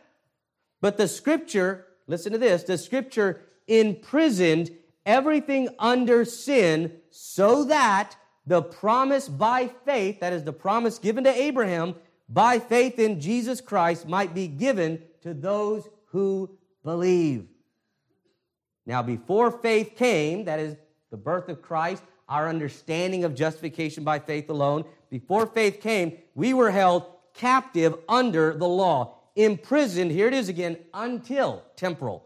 But 0.81 0.97
the 0.97 1.07
scripture, 1.07 1.85
listen 2.07 2.31
to 2.31 2.38
this, 2.38 2.63
the 2.63 2.77
scripture 2.77 3.41
imprisoned 3.67 4.71
everything 5.05 5.69
under 5.79 6.25
sin 6.25 6.91
so 7.11 7.65
that 7.65 8.15
the 8.45 8.61
promise 8.61 9.27
by 9.27 9.69
faith, 9.85 10.19
that 10.19 10.33
is 10.33 10.43
the 10.43 10.53
promise 10.53 10.99
given 10.99 11.23
to 11.23 11.33
Abraham, 11.33 11.95
by 12.27 12.59
faith 12.59 12.99
in 12.99 13.19
Jesus 13.19 13.61
Christ, 13.61 14.07
might 14.07 14.33
be 14.33 14.47
given 14.47 15.01
to 15.21 15.33
those 15.33 15.88
who 16.07 16.57
believe. 16.83 17.47
Now, 18.85 19.01
before 19.01 19.51
faith 19.51 19.95
came, 19.95 20.45
that 20.45 20.59
is 20.59 20.75
the 21.11 21.17
birth 21.17 21.49
of 21.49 21.61
Christ, 21.61 22.03
our 22.27 22.49
understanding 22.49 23.23
of 23.23 23.35
justification 23.35 24.03
by 24.03 24.19
faith 24.19 24.49
alone, 24.49 24.85
before 25.09 25.45
faith 25.45 25.81
came, 25.81 26.17
we 26.33 26.53
were 26.53 26.71
held 26.71 27.05
captive 27.33 27.95
under 28.09 28.53
the 28.53 28.67
law, 28.67 29.17
imprisoned, 29.35 30.11
here 30.11 30.27
it 30.27 30.33
is 30.33 30.49
again, 30.49 30.77
until, 30.93 31.63
temporal, 31.75 32.25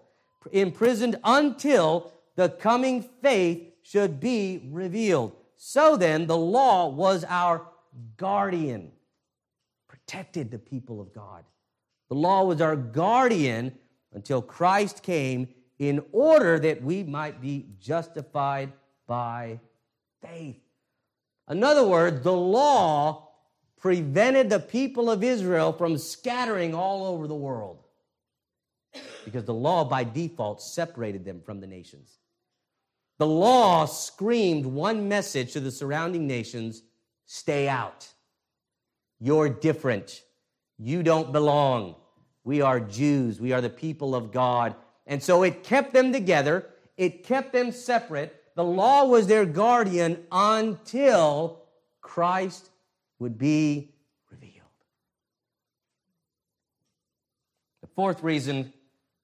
imprisoned 0.51 1.17
until 1.23 2.11
the 2.35 2.49
coming 2.49 3.01
faith 3.21 3.73
should 3.81 4.19
be 4.19 4.69
revealed. 4.71 5.35
So 5.57 5.97
then, 5.97 6.27
the 6.27 6.37
law 6.37 6.87
was 6.87 7.25
our 7.25 7.67
guardian, 8.15 8.91
protected 9.87 10.51
the 10.51 10.59
people 10.59 11.01
of 11.01 11.13
God. 11.13 11.43
The 12.07 12.15
law 12.15 12.45
was 12.45 12.61
our 12.61 12.75
guardian 12.75 13.77
until 14.13 14.41
Christ 14.41 15.03
came 15.03 15.49
in 15.79 16.03
order 16.11 16.59
that 16.59 16.83
we 16.83 17.03
might 17.03 17.41
be 17.41 17.65
justified 17.79 18.71
by 19.07 19.59
faith. 20.21 20.59
In 21.49 21.63
other 21.63 21.87
words, 21.87 22.21
the 22.21 22.33
law 22.33 23.29
prevented 23.77 24.49
the 24.49 24.59
people 24.59 25.09
of 25.09 25.23
Israel 25.23 25.71
from 25.71 25.97
scattering 25.97 26.75
all 26.75 27.05
over 27.05 27.27
the 27.27 27.35
world 27.35 27.85
because 29.23 29.45
the 29.45 29.53
law 29.53 29.83
by 29.83 30.03
default 30.03 30.61
separated 30.61 31.23
them 31.23 31.41
from 31.41 31.61
the 31.61 31.67
nations. 31.67 32.17
The 33.19 33.27
law 33.27 33.85
screamed 33.85 34.65
one 34.65 35.07
message 35.07 35.53
to 35.53 35.59
the 35.59 35.71
surrounding 35.71 36.27
nations 36.27 36.83
stay 37.25 37.67
out. 37.67 38.07
You're 39.19 39.49
different. 39.49 40.23
You 40.77 41.03
don't 41.03 41.31
belong. 41.31 41.95
We 42.43 42.61
are 42.61 42.79
Jews. 42.79 43.39
We 43.39 43.51
are 43.51 43.61
the 43.61 43.69
people 43.69 44.15
of 44.15 44.31
God. 44.31 44.75
And 45.09 45.23
so 45.23 45.41
it 45.41 45.63
kept 45.63 45.91
them 45.91 46.13
together, 46.13 46.67
it 46.95 47.23
kept 47.23 47.51
them 47.51 47.71
separate. 47.71 48.35
The 48.55 48.63
law 48.63 49.05
was 49.05 49.25
their 49.25 49.43
guardian 49.43 50.23
until 50.31 51.63
Christ 51.99 52.69
would 53.17 53.37
be 53.37 53.95
revealed. 54.29 54.53
The 57.81 57.87
fourth 57.87 58.21
reason 58.21 58.71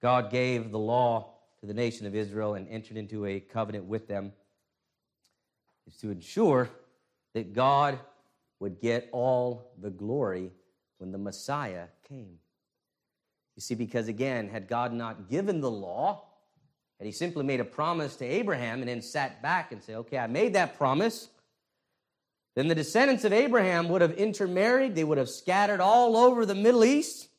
God 0.02 0.32
gave 0.32 0.72
the 0.72 0.80
law 0.80 1.36
to 1.60 1.68
the 1.68 1.74
nation 1.74 2.08
of 2.08 2.16
Israel 2.16 2.56
and 2.56 2.68
entered 2.68 2.98
into 2.98 3.28
a 3.28 3.40
covenant 3.40 3.86
with 3.86 4.08
them 4.08 4.34
is 5.86 5.98
to 5.98 6.10
ensure 6.10 6.68
that 7.36 7.54
God 7.54 8.00
would 8.60 8.82
get 8.82 9.08
all 9.12 9.72
the 9.80 9.92
glory 9.92 10.52
when 10.98 11.12
the 11.12 11.20
Messiah 11.20 11.86
came. 12.08 12.40
You 13.56 13.62
see, 13.62 13.76
because 13.76 14.08
again, 14.08 14.50
had 14.50 14.68
God 14.68 14.94
not 14.94 15.30
given 15.30 15.62
the 15.62 15.72
law, 15.72 16.26
had 17.00 17.06
he 17.06 17.12
simply 17.12 17.44
made 17.44 17.60
a 17.60 17.66
promise 17.66 18.16
to 18.18 18.26
Abraham 18.26 18.80
and 18.80 18.90
then 18.90 19.02
sat 19.02 19.42
back 19.42 19.72
and 19.72 19.82
said, 19.82 19.96
okay, 19.98 20.18
I 20.18 20.28
made 20.28 20.54
that 20.54 20.78
promise, 20.78 21.30
then 22.56 22.68
the 22.68 22.76
descendants 22.76 23.24
of 23.26 23.34
Abraham 23.34 23.90
would 23.90 24.02
have 24.02 24.14
intermarried, 24.14 24.96
they 24.96 25.04
would 25.04 25.18
have 25.18 25.30
scattered 25.30 25.82
all 25.82 26.16
over 26.16 26.46
the 26.46 26.56
Middle 26.56 26.86
East. 26.86 27.30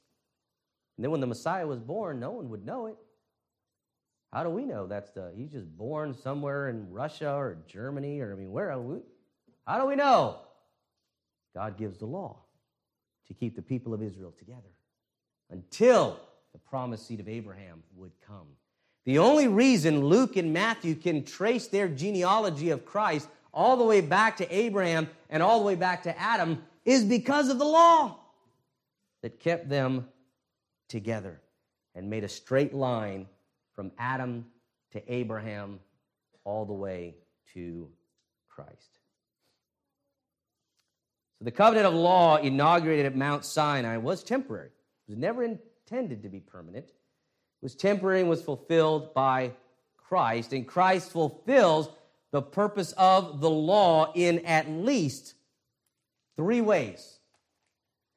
And 0.96 1.04
then 1.04 1.10
when 1.10 1.20
the 1.20 1.26
Messiah 1.26 1.66
was 1.66 1.80
born, 1.80 2.20
no 2.20 2.30
one 2.30 2.48
would 2.50 2.64
know 2.64 2.86
it. 2.86 2.96
How 4.32 4.42
do 4.42 4.50
we 4.50 4.64
know 4.64 4.86
that's 4.86 5.10
the, 5.10 5.32
he's 5.34 5.52
just 5.52 5.66
born 5.76 6.14
somewhere 6.14 6.68
in 6.68 6.90
Russia 6.90 7.32
or 7.32 7.58
Germany 7.66 8.20
or, 8.20 8.32
I 8.32 8.36
mean, 8.36 8.52
where 8.52 8.70
are 8.70 8.80
we? 8.80 9.00
How 9.66 9.80
do 9.80 9.86
we 9.86 9.96
know? 9.96 10.40
God 11.54 11.78
gives 11.78 11.98
the 11.98 12.06
law 12.06 12.42
to 13.28 13.34
keep 13.34 13.56
the 13.56 13.62
people 13.62 13.94
of 13.94 14.02
Israel 14.02 14.34
together 14.38 14.68
until 15.50 16.20
the 16.52 16.58
promised 16.58 17.06
seed 17.06 17.20
of 17.20 17.28
Abraham 17.28 17.82
would 17.96 18.12
come. 18.26 18.46
The 19.04 19.18
only 19.18 19.46
reason 19.46 20.04
Luke 20.04 20.36
and 20.36 20.52
Matthew 20.52 20.94
can 20.94 21.24
trace 21.24 21.68
their 21.68 21.88
genealogy 21.88 22.70
of 22.70 22.84
Christ 22.84 23.28
all 23.54 23.76
the 23.76 23.84
way 23.84 24.00
back 24.00 24.36
to 24.38 24.54
Abraham 24.54 25.08
and 25.30 25.42
all 25.42 25.60
the 25.60 25.64
way 25.64 25.76
back 25.76 26.02
to 26.02 26.18
Adam 26.20 26.62
is 26.84 27.04
because 27.04 27.48
of 27.48 27.58
the 27.58 27.64
law 27.64 28.18
that 29.22 29.40
kept 29.40 29.68
them 29.68 30.08
together 30.88 31.40
and 31.94 32.10
made 32.10 32.24
a 32.24 32.28
straight 32.28 32.74
line 32.74 33.26
from 33.74 33.92
Adam 33.98 34.44
to 34.92 35.12
Abraham 35.12 35.80
all 36.44 36.64
the 36.64 36.72
way 36.72 37.14
to 37.54 37.88
Christ. 38.48 38.98
So 41.38 41.44
the 41.44 41.50
covenant 41.50 41.86
of 41.86 41.94
law 41.94 42.36
inaugurated 42.36 43.06
at 43.06 43.16
Mount 43.16 43.44
Sinai 43.44 43.98
was 43.98 44.22
temporary. 44.22 44.70
Was 45.08 45.16
never 45.16 45.42
intended 45.42 46.22
to 46.22 46.28
be 46.28 46.40
permanent 46.40 46.92
was 47.66 47.74
temporary 47.74 48.20
and 48.20 48.28
was 48.28 48.42
fulfilled 48.42 49.14
by 49.14 49.52
Christ. 49.96 50.52
And 50.52 50.66
Christ 50.66 51.10
fulfills 51.10 51.88
the 52.30 52.42
purpose 52.42 52.92
of 52.96 53.40
the 53.40 53.50
law 53.50 54.12
in 54.14 54.44
at 54.46 54.68
least 54.70 55.34
three 56.36 56.60
ways. 56.60 57.18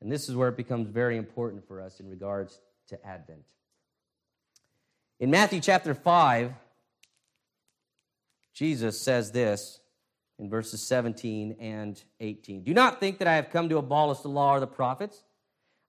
And 0.01 0.11
this 0.11 0.29
is 0.29 0.35
where 0.35 0.49
it 0.49 0.57
becomes 0.57 0.87
very 0.87 1.17
important 1.17 1.67
for 1.67 1.81
us 1.81 1.99
in 1.99 2.07
regards 2.09 2.59
to 2.89 3.05
Advent. 3.05 3.43
In 5.19 5.31
Matthew 5.31 5.59
chapter 5.59 5.93
5, 5.93 6.53
Jesus 8.53 9.01
says 9.01 9.31
this 9.31 9.79
in 10.37 10.49
verses 10.49 10.87
17 10.87 11.57
and 11.59 12.01
18 12.19 12.63
Do 12.63 12.73
not 12.73 12.99
think 12.99 13.17
that 13.19 13.27
I 13.27 13.35
have 13.35 13.49
come 13.49 13.69
to 13.69 13.77
abolish 13.77 14.19
the 14.19 14.29
law 14.29 14.53
or 14.55 14.59
the 14.59 14.67
prophets. 14.67 15.23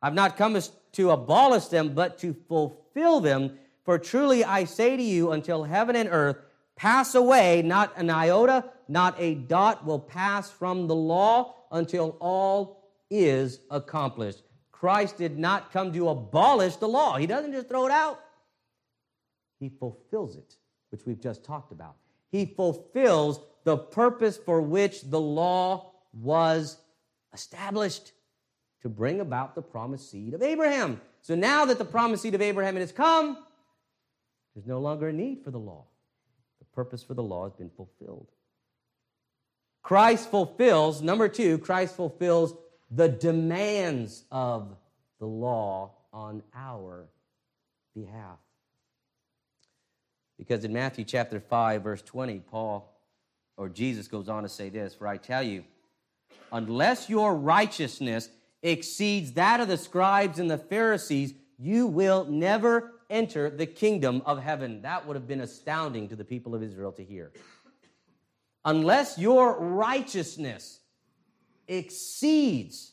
I've 0.02 0.14
not 0.14 0.36
come 0.36 0.58
to 0.92 1.10
abolish 1.10 1.66
them, 1.66 1.94
but 1.94 2.18
to 2.18 2.34
fulfill 2.48 3.20
them. 3.20 3.58
For 3.84 3.98
truly 3.98 4.44
I 4.44 4.64
say 4.64 4.96
to 4.96 5.02
you, 5.02 5.32
until 5.32 5.64
heaven 5.64 5.96
and 5.96 6.08
earth 6.10 6.36
pass 6.76 7.14
away, 7.14 7.62
not 7.62 7.92
an 7.96 8.10
iota, 8.10 8.64
not 8.88 9.14
a 9.18 9.34
dot 9.34 9.84
will 9.84 9.98
pass 9.98 10.50
from 10.50 10.86
the 10.86 10.94
law 10.94 11.54
until 11.70 12.16
all 12.20 12.88
is 13.10 13.60
accomplished. 13.70 14.42
Christ 14.72 15.18
did 15.18 15.38
not 15.38 15.72
come 15.72 15.92
to 15.92 16.08
abolish 16.08 16.76
the 16.76 16.88
law, 16.88 17.16
He 17.18 17.26
doesn't 17.26 17.52
just 17.52 17.68
throw 17.68 17.86
it 17.86 17.92
out, 17.92 18.20
He 19.58 19.68
fulfills 19.68 20.36
it, 20.36 20.56
which 20.90 21.04
we've 21.04 21.20
just 21.20 21.44
talked 21.44 21.72
about. 21.72 21.96
He 22.32 22.46
fulfills 22.46 23.40
the 23.64 23.76
purpose 23.76 24.38
for 24.38 24.62
which 24.62 25.02
the 25.02 25.20
law 25.20 25.92
was 26.12 26.78
established 27.34 28.12
to 28.82 28.88
bring 28.88 29.20
about 29.20 29.54
the 29.54 29.62
promised 29.62 30.10
seed 30.10 30.34
of 30.34 30.42
Abraham. 30.42 31.00
So 31.22 31.34
now 31.34 31.64
that 31.66 31.78
the 31.78 31.84
promised 31.84 32.22
seed 32.22 32.34
of 32.34 32.40
Abraham 32.40 32.76
has 32.76 32.92
come, 32.92 33.36
there's 34.54 34.66
no 34.66 34.80
longer 34.80 35.08
a 35.08 35.12
need 35.12 35.44
for 35.44 35.50
the 35.50 35.58
law. 35.58 35.84
The 36.58 36.64
purpose 36.74 37.02
for 37.02 37.14
the 37.14 37.22
law 37.22 37.44
has 37.44 37.52
been 37.52 37.70
fulfilled. 37.70 38.28
Christ 39.82 40.30
fulfills, 40.30 41.02
number 41.02 41.28
two, 41.28 41.58
Christ 41.58 41.96
fulfills 41.96 42.54
the 42.90 43.08
demands 43.08 44.24
of 44.30 44.76
the 45.18 45.26
law 45.26 45.92
on 46.12 46.42
our 46.54 47.06
behalf. 47.94 48.38
Because 50.38 50.64
in 50.64 50.72
Matthew 50.72 51.04
chapter 51.04 51.38
5, 51.38 51.82
verse 51.82 52.02
20, 52.02 52.40
Paul 52.40 52.90
or 53.56 53.68
Jesus 53.68 54.08
goes 54.08 54.28
on 54.28 54.42
to 54.42 54.48
say 54.48 54.70
this 54.70 54.94
For 54.94 55.06
I 55.06 55.18
tell 55.18 55.42
you, 55.42 55.64
unless 56.50 57.08
your 57.08 57.34
righteousness 57.34 58.28
exceeds 58.62 59.32
that 59.32 59.60
of 59.60 59.68
the 59.68 59.76
scribes 59.76 60.38
and 60.38 60.50
the 60.50 60.58
Pharisees, 60.58 61.34
you 61.58 61.86
will 61.86 62.24
never 62.24 62.92
enter 63.08 63.50
the 63.50 63.66
kingdom 63.66 64.22
of 64.24 64.42
heaven. 64.42 64.82
That 64.82 65.06
would 65.06 65.16
have 65.16 65.26
been 65.26 65.40
astounding 65.40 66.08
to 66.08 66.16
the 66.16 66.24
people 66.24 66.54
of 66.54 66.62
Israel 66.62 66.92
to 66.92 67.04
hear. 67.04 67.32
Unless 68.64 69.18
your 69.18 69.58
righteousness 69.58 70.80
exceeds 71.66 72.92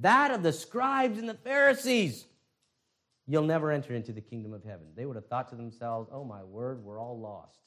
that 0.00 0.30
of 0.30 0.42
the 0.42 0.52
scribes 0.52 1.18
and 1.18 1.28
the 1.28 1.34
Pharisees, 1.34 2.26
you'll 3.26 3.44
never 3.44 3.70
enter 3.70 3.94
into 3.94 4.12
the 4.12 4.20
kingdom 4.20 4.52
of 4.52 4.64
heaven. 4.64 4.86
They 4.96 5.06
would 5.06 5.16
have 5.16 5.26
thought 5.26 5.48
to 5.50 5.56
themselves, 5.56 6.10
oh 6.12 6.24
my 6.24 6.42
word, 6.42 6.82
we're 6.82 6.98
all 7.00 7.18
lost. 7.18 7.58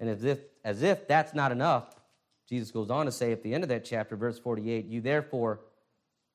And 0.00 0.08
as 0.08 0.24
if, 0.24 0.40
as 0.64 0.82
if 0.82 1.06
that's 1.06 1.34
not 1.34 1.52
enough, 1.52 1.94
Jesus 2.48 2.70
goes 2.70 2.90
on 2.90 3.06
to 3.06 3.12
say 3.12 3.32
at 3.32 3.42
the 3.42 3.54
end 3.54 3.64
of 3.64 3.68
that 3.70 3.84
chapter, 3.84 4.16
verse 4.16 4.38
48, 4.38 4.86
you 4.86 5.00
therefore 5.00 5.60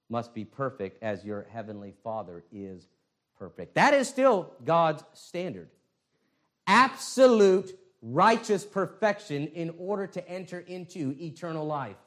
must 0.10 0.34
be 0.34 0.44
perfect 0.44 1.04
as 1.04 1.24
your 1.24 1.48
heavenly 1.52 1.94
Father 2.04 2.44
is 2.52 2.88
perfect. 3.38 3.76
That 3.76 3.94
is 3.94 4.08
still 4.08 4.52
God's 4.66 5.04
standard. 5.14 5.70
Absolute 6.66 7.78
righteous 8.02 8.66
perfection 8.66 9.48
in 9.48 9.74
order 9.78 10.08
to 10.08 10.30
enter 10.30 10.60
into 10.60 11.16
eternal 11.20 11.66
life. 11.66 11.98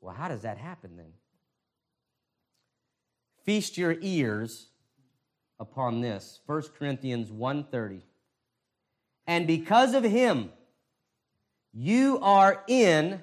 Well, 0.00 0.14
how 0.14 0.28
does 0.28 0.42
that 0.42 0.58
happen 0.58 0.96
then? 0.96 1.12
Feast 3.44 3.76
your 3.78 3.96
ears 4.00 4.68
upon 5.58 6.00
this. 6.00 6.40
1 6.46 6.74
Corinthians 6.78 7.30
1:30. 7.30 8.02
And 9.26 9.46
because 9.46 9.94
of 9.94 10.04
him 10.04 10.52
you 11.74 12.18
are 12.20 12.62
in 12.68 13.20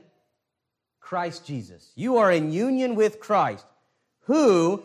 Christ 0.99 1.45
Jesus. 1.45 1.91
You 1.95 2.17
are 2.17 2.31
in 2.31 2.51
union 2.51 2.95
with 2.95 3.19
Christ, 3.19 3.65
who 4.21 4.83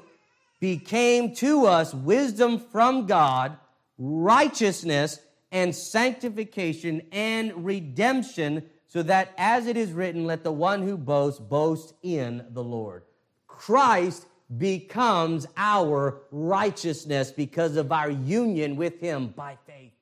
became 0.61 1.35
to 1.37 1.67
us 1.67 1.93
wisdom 1.93 2.59
from 2.59 3.07
God, 3.07 3.57
righteousness 3.99 5.21
and 5.53 5.75
sanctification 5.75 7.03
and 7.13 7.65
redemption, 7.65 8.63
so 8.87 9.03
that 9.03 9.33
as 9.37 9.67
it 9.67 9.77
is 9.77 9.93
written, 9.93 10.25
let 10.25 10.45
the 10.45 10.53
one 10.53 10.83
who 10.83 10.97
boasts 10.97 11.41
boast 11.41 11.93
in 12.03 12.45
the 12.51 12.63
Lord. 12.63 13.03
Christ 13.47 14.27
becomes 14.57 15.47
our 15.57 16.23
righteousness 16.31 17.33
because 17.33 17.77
of 17.77 17.91
our 17.91 18.11
union 18.11 18.77
with 18.77 19.01
him 19.01 19.29
by 19.29 19.59
faith. 19.67 19.93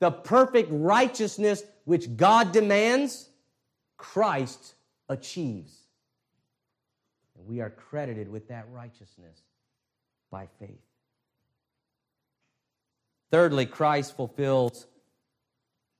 The 0.00 0.10
perfect 0.10 0.68
righteousness 0.70 1.62
which 1.88 2.18
God 2.18 2.52
demands, 2.52 3.30
Christ 3.96 4.74
achieves. 5.08 5.74
And 7.34 7.46
we 7.46 7.62
are 7.62 7.70
credited 7.70 8.28
with 8.28 8.48
that 8.48 8.66
righteousness 8.70 9.40
by 10.30 10.48
faith. 10.60 10.84
Thirdly, 13.30 13.64
Christ 13.64 14.14
fulfills 14.16 14.86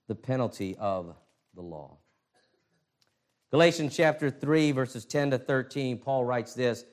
the 0.08 0.14
penalty 0.14 0.76
of 0.78 1.14
the 1.54 1.62
law. 1.62 1.96
Galatians 3.50 3.96
chapter 3.96 4.28
3, 4.28 4.72
verses 4.72 5.06
10 5.06 5.30
to 5.30 5.38
13, 5.38 5.96
Paul 5.96 6.26
writes 6.26 6.52
this 6.52 6.84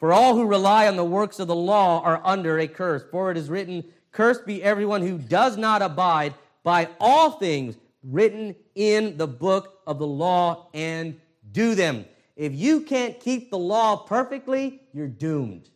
For 0.00 0.12
all 0.12 0.34
who 0.34 0.44
rely 0.44 0.88
on 0.88 0.96
the 0.96 1.04
works 1.04 1.38
of 1.38 1.46
the 1.46 1.54
law 1.54 2.02
are 2.02 2.20
under 2.24 2.58
a 2.58 2.66
curse. 2.66 3.04
For 3.12 3.30
it 3.30 3.36
is 3.36 3.48
written, 3.48 3.84
Cursed 4.10 4.44
be 4.44 4.60
everyone 4.60 5.02
who 5.02 5.18
does 5.18 5.56
not 5.56 5.82
abide 5.82 6.34
by 6.64 6.88
all 6.98 7.30
things 7.30 7.76
written 8.02 8.54
in 8.74 9.16
the 9.16 9.26
book 9.26 9.80
of 9.86 9.98
the 9.98 10.06
law 10.06 10.68
and 10.74 11.20
do 11.52 11.74
them. 11.74 12.04
If 12.36 12.54
you 12.54 12.82
can't 12.82 13.20
keep 13.20 13.50
the 13.50 13.58
law 13.58 13.96
perfectly, 13.96 14.80
you're 14.92 15.08
doomed. 15.08 15.68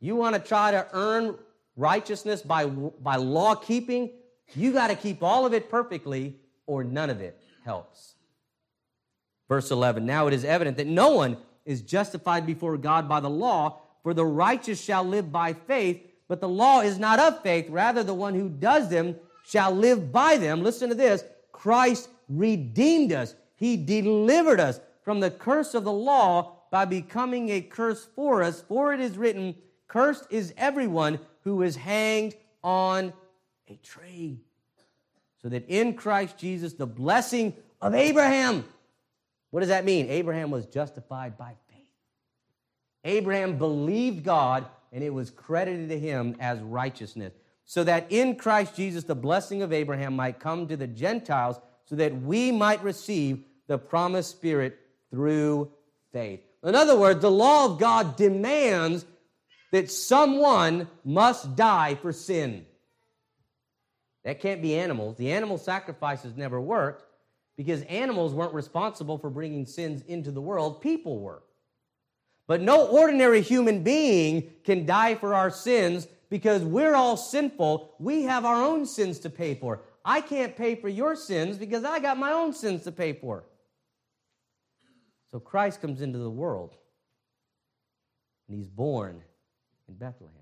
You 0.00 0.16
want 0.16 0.36
to 0.36 0.40
try 0.40 0.70
to 0.70 0.86
earn 0.92 1.36
righteousness 1.76 2.42
by, 2.42 2.66
by 2.66 3.16
law 3.16 3.54
keeping, 3.54 4.10
you 4.54 4.72
got 4.72 4.88
to 4.88 4.96
keep 4.96 5.22
all 5.22 5.46
of 5.46 5.54
it 5.54 5.70
perfectly, 5.70 6.36
or 6.66 6.84
none 6.84 7.10
of 7.10 7.20
it 7.20 7.40
helps. 7.64 8.14
Verse 9.48 9.70
11 9.70 10.04
Now 10.04 10.26
it 10.26 10.34
is 10.34 10.44
evident 10.44 10.76
that 10.76 10.86
no 10.86 11.10
one 11.10 11.38
is 11.64 11.82
justified 11.82 12.46
before 12.46 12.76
God 12.76 13.08
by 13.08 13.20
the 13.20 13.30
law, 13.30 13.80
for 14.02 14.14
the 14.14 14.24
righteous 14.24 14.82
shall 14.82 15.04
live 15.04 15.32
by 15.32 15.52
faith, 15.52 16.02
but 16.28 16.40
the 16.40 16.48
law 16.48 16.80
is 16.80 16.98
not 16.98 17.18
of 17.18 17.42
faith. 17.42 17.68
Rather, 17.68 18.02
the 18.02 18.14
one 18.14 18.34
who 18.34 18.48
does 18.48 18.90
them 18.90 19.16
shall 19.48 19.72
live 19.72 20.12
by 20.12 20.36
them. 20.36 20.62
Listen 20.62 20.90
to 20.90 20.94
this 20.94 21.24
Christ 21.52 22.08
redeemed 22.28 23.12
us, 23.12 23.34
He 23.56 23.76
delivered 23.76 24.60
us 24.60 24.80
from 25.02 25.20
the 25.20 25.30
curse 25.30 25.74
of 25.74 25.84
the 25.84 25.92
law 25.92 26.56
by 26.70 26.84
becoming 26.84 27.48
a 27.48 27.62
curse 27.62 28.06
for 28.14 28.42
us. 28.42 28.60
For 28.60 28.92
it 28.92 29.00
is 29.00 29.16
written, 29.16 29.54
Cursed 29.86 30.26
is 30.30 30.52
everyone 30.58 31.18
who 31.44 31.62
is 31.62 31.76
hanged 31.76 32.34
on 32.62 33.12
a 33.68 33.76
tree. 33.76 34.38
So 35.40 35.48
that 35.48 35.66
in 35.68 35.94
Christ 35.94 36.36
Jesus, 36.36 36.74
the 36.74 36.86
blessing 36.86 37.54
of 37.80 37.94
Abraham, 37.94 38.64
what 39.50 39.60
does 39.60 39.70
that 39.70 39.86
mean? 39.86 40.10
Abraham 40.10 40.50
was 40.50 40.66
justified 40.66 41.38
by 41.38 41.54
faith. 41.70 41.78
Abraham 43.04 43.56
believed 43.56 44.24
God 44.24 44.66
and 44.92 45.02
it 45.02 45.14
was 45.14 45.30
credited 45.30 45.88
to 45.88 45.98
him 45.98 46.36
as 46.40 46.60
righteousness. 46.60 47.32
So 47.68 47.84
that 47.84 48.06
in 48.10 48.36
Christ 48.36 48.74
Jesus 48.74 49.04
the 49.04 49.14
blessing 49.14 49.60
of 49.60 49.74
Abraham 49.74 50.16
might 50.16 50.40
come 50.40 50.66
to 50.68 50.76
the 50.76 50.86
Gentiles, 50.86 51.60
so 51.84 51.96
that 51.96 52.22
we 52.22 52.50
might 52.50 52.82
receive 52.82 53.44
the 53.66 53.76
promised 53.76 54.30
Spirit 54.30 54.78
through 55.10 55.70
faith. 56.10 56.40
In 56.64 56.74
other 56.74 56.98
words, 56.98 57.20
the 57.20 57.30
law 57.30 57.66
of 57.66 57.78
God 57.78 58.16
demands 58.16 59.04
that 59.70 59.90
someone 59.90 60.88
must 61.04 61.56
die 61.56 61.94
for 61.96 62.10
sin. 62.10 62.64
That 64.24 64.40
can't 64.40 64.62
be 64.62 64.74
animals. 64.74 65.18
The 65.18 65.32
animal 65.32 65.58
sacrifices 65.58 66.38
never 66.38 66.58
worked 66.58 67.04
because 67.58 67.82
animals 67.82 68.32
weren't 68.32 68.54
responsible 68.54 69.18
for 69.18 69.28
bringing 69.28 69.66
sins 69.66 70.02
into 70.08 70.30
the 70.30 70.40
world, 70.40 70.80
people 70.80 71.20
were. 71.20 71.42
But 72.46 72.62
no 72.62 72.86
ordinary 72.86 73.42
human 73.42 73.82
being 73.82 74.50
can 74.64 74.86
die 74.86 75.16
for 75.16 75.34
our 75.34 75.50
sins 75.50 76.08
because 76.30 76.62
we're 76.62 76.94
all 76.94 77.16
sinful. 77.16 77.94
We 77.98 78.22
have 78.24 78.44
our 78.44 78.62
own 78.62 78.86
sins 78.86 79.18
to 79.20 79.30
pay 79.30 79.54
for. 79.54 79.82
I 80.04 80.20
can't 80.20 80.56
pay 80.56 80.74
for 80.74 80.88
your 80.88 81.16
sins 81.16 81.58
because 81.58 81.84
I 81.84 82.00
got 82.00 82.18
my 82.18 82.32
own 82.32 82.52
sins 82.52 82.84
to 82.84 82.92
pay 82.92 83.12
for. 83.12 83.44
So 85.30 85.38
Christ 85.38 85.80
comes 85.80 86.00
into 86.00 86.18
the 86.18 86.30
world 86.30 86.74
and 88.48 88.56
he's 88.56 88.68
born 88.68 89.22
in 89.88 89.94
Bethlehem. 89.94 90.34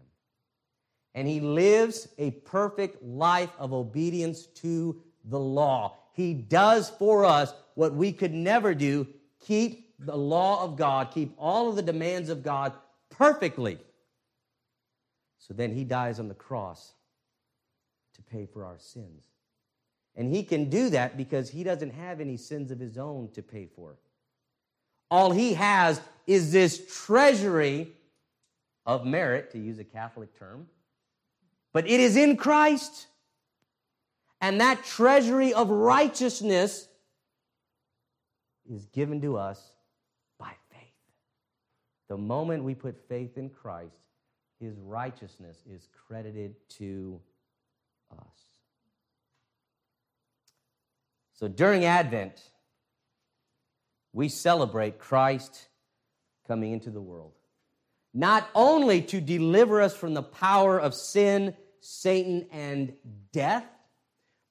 And 1.15 1.27
he 1.27 1.41
lives 1.41 2.09
a 2.19 2.31
perfect 2.31 3.03
life 3.03 3.51
of 3.59 3.73
obedience 3.73 4.47
to 4.47 5.01
the 5.25 5.39
law. 5.39 5.97
He 6.13 6.35
does 6.35 6.91
for 6.91 7.25
us 7.25 7.53
what 7.75 7.95
we 7.95 8.13
could 8.13 8.35
never 8.35 8.75
do 8.75 9.07
keep 9.41 9.95
the 9.99 10.17
law 10.17 10.63
of 10.63 10.77
God, 10.77 11.11
keep 11.13 11.35
all 11.39 11.69
of 11.69 11.77
the 11.77 11.83
demands 11.83 12.29
of 12.29 12.43
God 12.43 12.73
perfectly. 13.11 13.79
So 15.47 15.55
then 15.55 15.73
he 15.73 15.85
dies 15.85 16.19
on 16.19 16.29
the 16.29 16.35
cross 16.35 16.95
to 18.15 18.23
pay 18.23 18.47
for 18.47 18.65
our 18.65 18.79
sins. 18.79 19.25
And 20.17 20.35
he 20.35 20.43
can 20.43 20.71
do 20.71 20.91
that 20.91 21.17
because 21.17 21.51
he 21.51 21.63
doesn't 21.63 21.93
have 21.93 22.21
any 22.21 22.37
sins 22.37 22.71
of 22.71 22.81
his 22.81 22.99
own 22.99 23.31
to 23.35 23.43
pay 23.43 23.67
for. 23.67 23.97
All 25.11 25.31
he 25.31 25.55
has 25.55 26.01
is 26.27 26.51
this 26.51 27.05
treasury 27.05 27.93
of 28.87 29.05
merit, 29.05 29.53
to 29.53 29.59
use 29.59 29.79
a 29.79 29.85
Catholic 29.85 30.37
term, 30.39 30.67
but 31.73 31.87
it 31.87 32.01
is 32.01 32.17
in 32.17 32.37
Christ. 32.37 33.07
And 34.41 34.61
that 34.61 34.85
treasury 34.85 35.53
of 35.53 35.71
righteousness 35.71 36.89
is 38.69 38.87
given 38.87 39.21
to 39.23 39.37
us 39.37 39.61
by 40.39 40.53
faith. 40.71 40.81
The 42.09 42.17
moment 42.17 42.65
we 42.65 42.75
put 42.75 43.09
faith 43.09 43.39
in 43.39 43.51
Christ, 43.51 44.06
his 44.61 44.79
righteousness 44.79 45.63
is 45.71 45.89
credited 46.07 46.55
to 46.79 47.21
us. 48.13 48.57
So 51.35 51.49
during 51.49 51.85
Advent, 51.85 52.41
we 54.13 54.29
celebrate 54.29 54.99
Christ 54.99 55.69
coming 56.49 56.73
into 56.73 56.91
the 56.91 57.01
world. 57.01 57.33
Not 58.15 58.49
only 58.55 59.03
to 59.03 59.21
deliver 59.21 59.83
us 59.83 59.95
from 59.95 60.15
the 60.15 60.23
power 60.23 60.79
of 60.79 60.95
sin, 60.95 61.55
Satan, 61.81 62.47
and 62.51 62.95
death, 63.33 63.67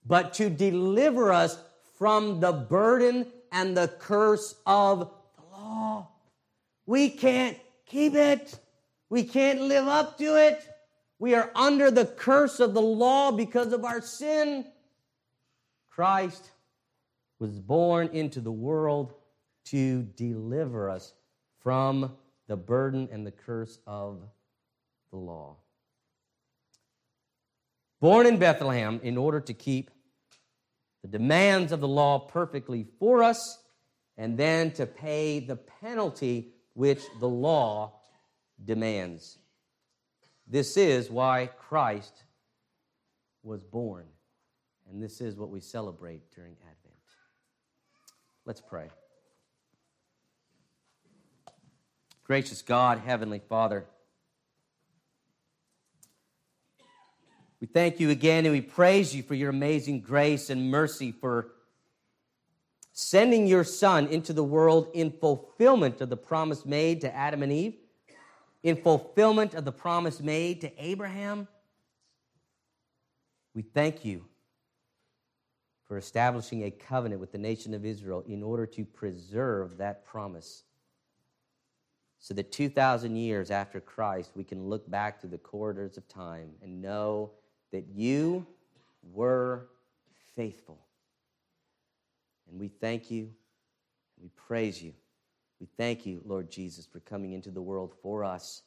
but 0.06 0.36
to 0.36 0.52
deliver 0.52 1.32
us 1.32 1.58
from 1.98 2.40
the 2.40 2.52
burden 2.52 3.26
and 3.52 3.76
the 3.76 3.88
curse 3.88 4.54
of 4.68 5.00
the 5.00 5.44
law. 5.52 6.10
We 6.86 7.10
can't 7.10 7.58
keep 7.88 8.14
it. 8.14 8.60
We 9.10 9.24
can't 9.24 9.62
live 9.62 9.88
up 9.88 10.18
to 10.18 10.36
it. 10.36 10.68
We 11.20 11.36
are 11.36 11.52
under 11.56 11.92
the 11.92 12.06
curse 12.06 12.60
of 12.60 12.74
the 12.74 12.82
law 12.82 13.32
because 13.32 13.72
of 13.72 13.86
our 13.86 14.02
sin. 14.02 14.66
Christ 15.90 16.52
was 17.40 17.60
born 17.60 18.10
into 18.14 18.42
the 18.42 18.52
world 18.52 19.14
to 19.66 20.04
deliver 20.04 20.90
us 20.90 21.14
from 21.60 22.16
the 22.48 22.58
burden 22.58 23.08
and 23.12 23.26
the 23.26 23.32
curse 23.32 23.80
of 23.88 24.22
the 25.12 25.18
law. 25.18 25.58
Born 28.02 28.26
in 28.28 28.38
Bethlehem 28.38 29.00
in 29.04 29.18
order 29.18 29.40
to 29.40 29.54
keep 29.54 29.90
the 31.02 31.08
demands 31.08 31.72
of 31.72 31.80
the 31.80 31.88
law 31.88 32.20
perfectly 32.20 32.86
for 33.00 33.24
us 33.24 33.60
and 34.18 34.38
then 34.38 34.72
to 34.72 34.86
pay 34.86 35.40
the 35.40 35.56
penalty 35.56 36.54
which 36.74 37.02
the 37.20 37.30
law 37.30 37.94
demands. 38.64 39.38
This 40.48 40.78
is 40.78 41.10
why 41.10 41.50
Christ 41.58 42.24
was 43.44 43.64
born, 43.64 44.06
and 44.90 45.02
this 45.02 45.22
is 45.22 45.36
what 45.36 45.50
we 45.50 45.60
celebrate 45.60 46.32
during 46.34 46.54
Advent. 46.54 46.96
Let's 48.46 48.62
pray. 48.62 48.90
Gracious 52.24 52.62
God, 52.62 53.00
Heavenly 53.06 53.40
Father, 53.40 53.86
we 57.62 57.68
thank 57.68 58.00
you 58.00 58.10
again 58.10 58.46
and 58.46 58.54
we 58.54 58.62
praise 58.62 59.16
you 59.16 59.24
for 59.24 59.34
your 59.34 59.50
amazing 59.50 60.02
grace 60.02 60.50
and 60.50 60.70
mercy 60.70 61.12
for 61.12 61.52
sending 62.94 63.48
your 63.48 63.64
Son 63.64 64.08
into 64.08 64.34
the 64.34 64.44
world 64.44 64.90
in 64.94 65.12
fulfillment 65.12 66.02
of 66.02 66.10
the 66.10 66.18
promise 66.18 66.66
made 66.66 67.02
to 67.02 67.16
Adam 67.16 67.44
and 67.44 67.52
Eve, 67.52 67.76
in 68.66 68.76
fulfillment 68.76 69.54
of 69.54 69.64
the 69.64 69.72
promise 69.72 70.20
made 70.20 70.60
to 70.62 70.84
Abraham. 70.84 71.48
We 73.54 73.62
thank 73.62 74.04
you 74.04 74.26
for 75.88 76.00
establishing 76.00 76.64
a 76.64 76.72
covenant 76.72 77.22
with 77.22 77.32
the 77.32 77.38
nation 77.38 77.76
of 77.76 77.86
Israel 77.86 78.24
in 78.28 78.42
order 78.42 78.66
to 78.66 78.84
preserve 78.84 79.78
that 79.78 80.04
promise 80.04 80.64
so 82.18 82.34
that 82.34 82.52
2,000 82.52 83.16
years 83.16 83.52
after 83.52 83.80
Christ, 83.80 84.32
we 84.34 84.44
can 84.44 84.68
look 84.68 84.90
back 84.90 85.22
through 85.22 85.30
the 85.30 85.38
corridors 85.38 85.96
of 85.96 86.08
time 86.08 86.50
and 86.64 86.82
know 86.82 87.34
that 87.72 87.86
you 87.94 88.48
were 89.04 89.68
faithful. 90.36 90.80
And 92.50 92.60
we 92.60 92.70
thank 92.70 93.12
you, 93.12 93.26
and 94.16 94.24
we 94.24 94.30
praise 94.30 94.82
you. 94.82 94.94
We 95.60 95.68
thank 95.78 96.06
you, 96.06 96.22
Lord 96.26 96.52
Jesus, 96.52 96.86
for 96.86 97.00
coming 97.00 97.34
into 97.34 97.52
the 97.52 97.62
world 97.62 97.94
for 98.02 98.24
us, 98.24 98.62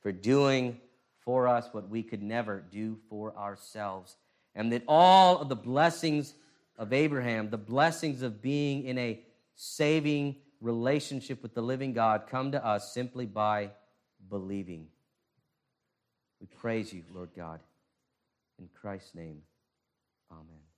for 0.00 0.12
doing 0.12 0.80
for 1.24 1.46
us 1.46 1.68
what 1.72 1.88
we 1.88 2.02
could 2.02 2.22
never 2.22 2.60
do 2.60 2.98
for 3.08 3.36
ourselves, 3.36 4.16
and 4.54 4.72
that 4.72 4.82
all 4.88 5.38
of 5.38 5.48
the 5.48 5.56
blessings 5.56 6.34
of 6.76 6.92
Abraham, 6.92 7.50
the 7.50 7.58
blessings 7.58 8.22
of 8.22 8.42
being 8.42 8.84
in 8.84 8.98
a 8.98 9.20
saving 9.54 10.36
relationship 10.60 11.42
with 11.42 11.54
the 11.54 11.62
living 11.62 11.92
God 11.92 12.24
come 12.28 12.52
to 12.52 12.64
us 12.64 12.92
simply 12.92 13.26
by 13.26 13.70
believing. 14.28 14.88
We 16.40 16.46
praise 16.46 16.92
you, 16.92 17.04
Lord 17.14 17.30
God. 17.36 17.60
In 18.58 18.68
Christ's 18.80 19.14
name, 19.14 19.42
amen. 20.30 20.71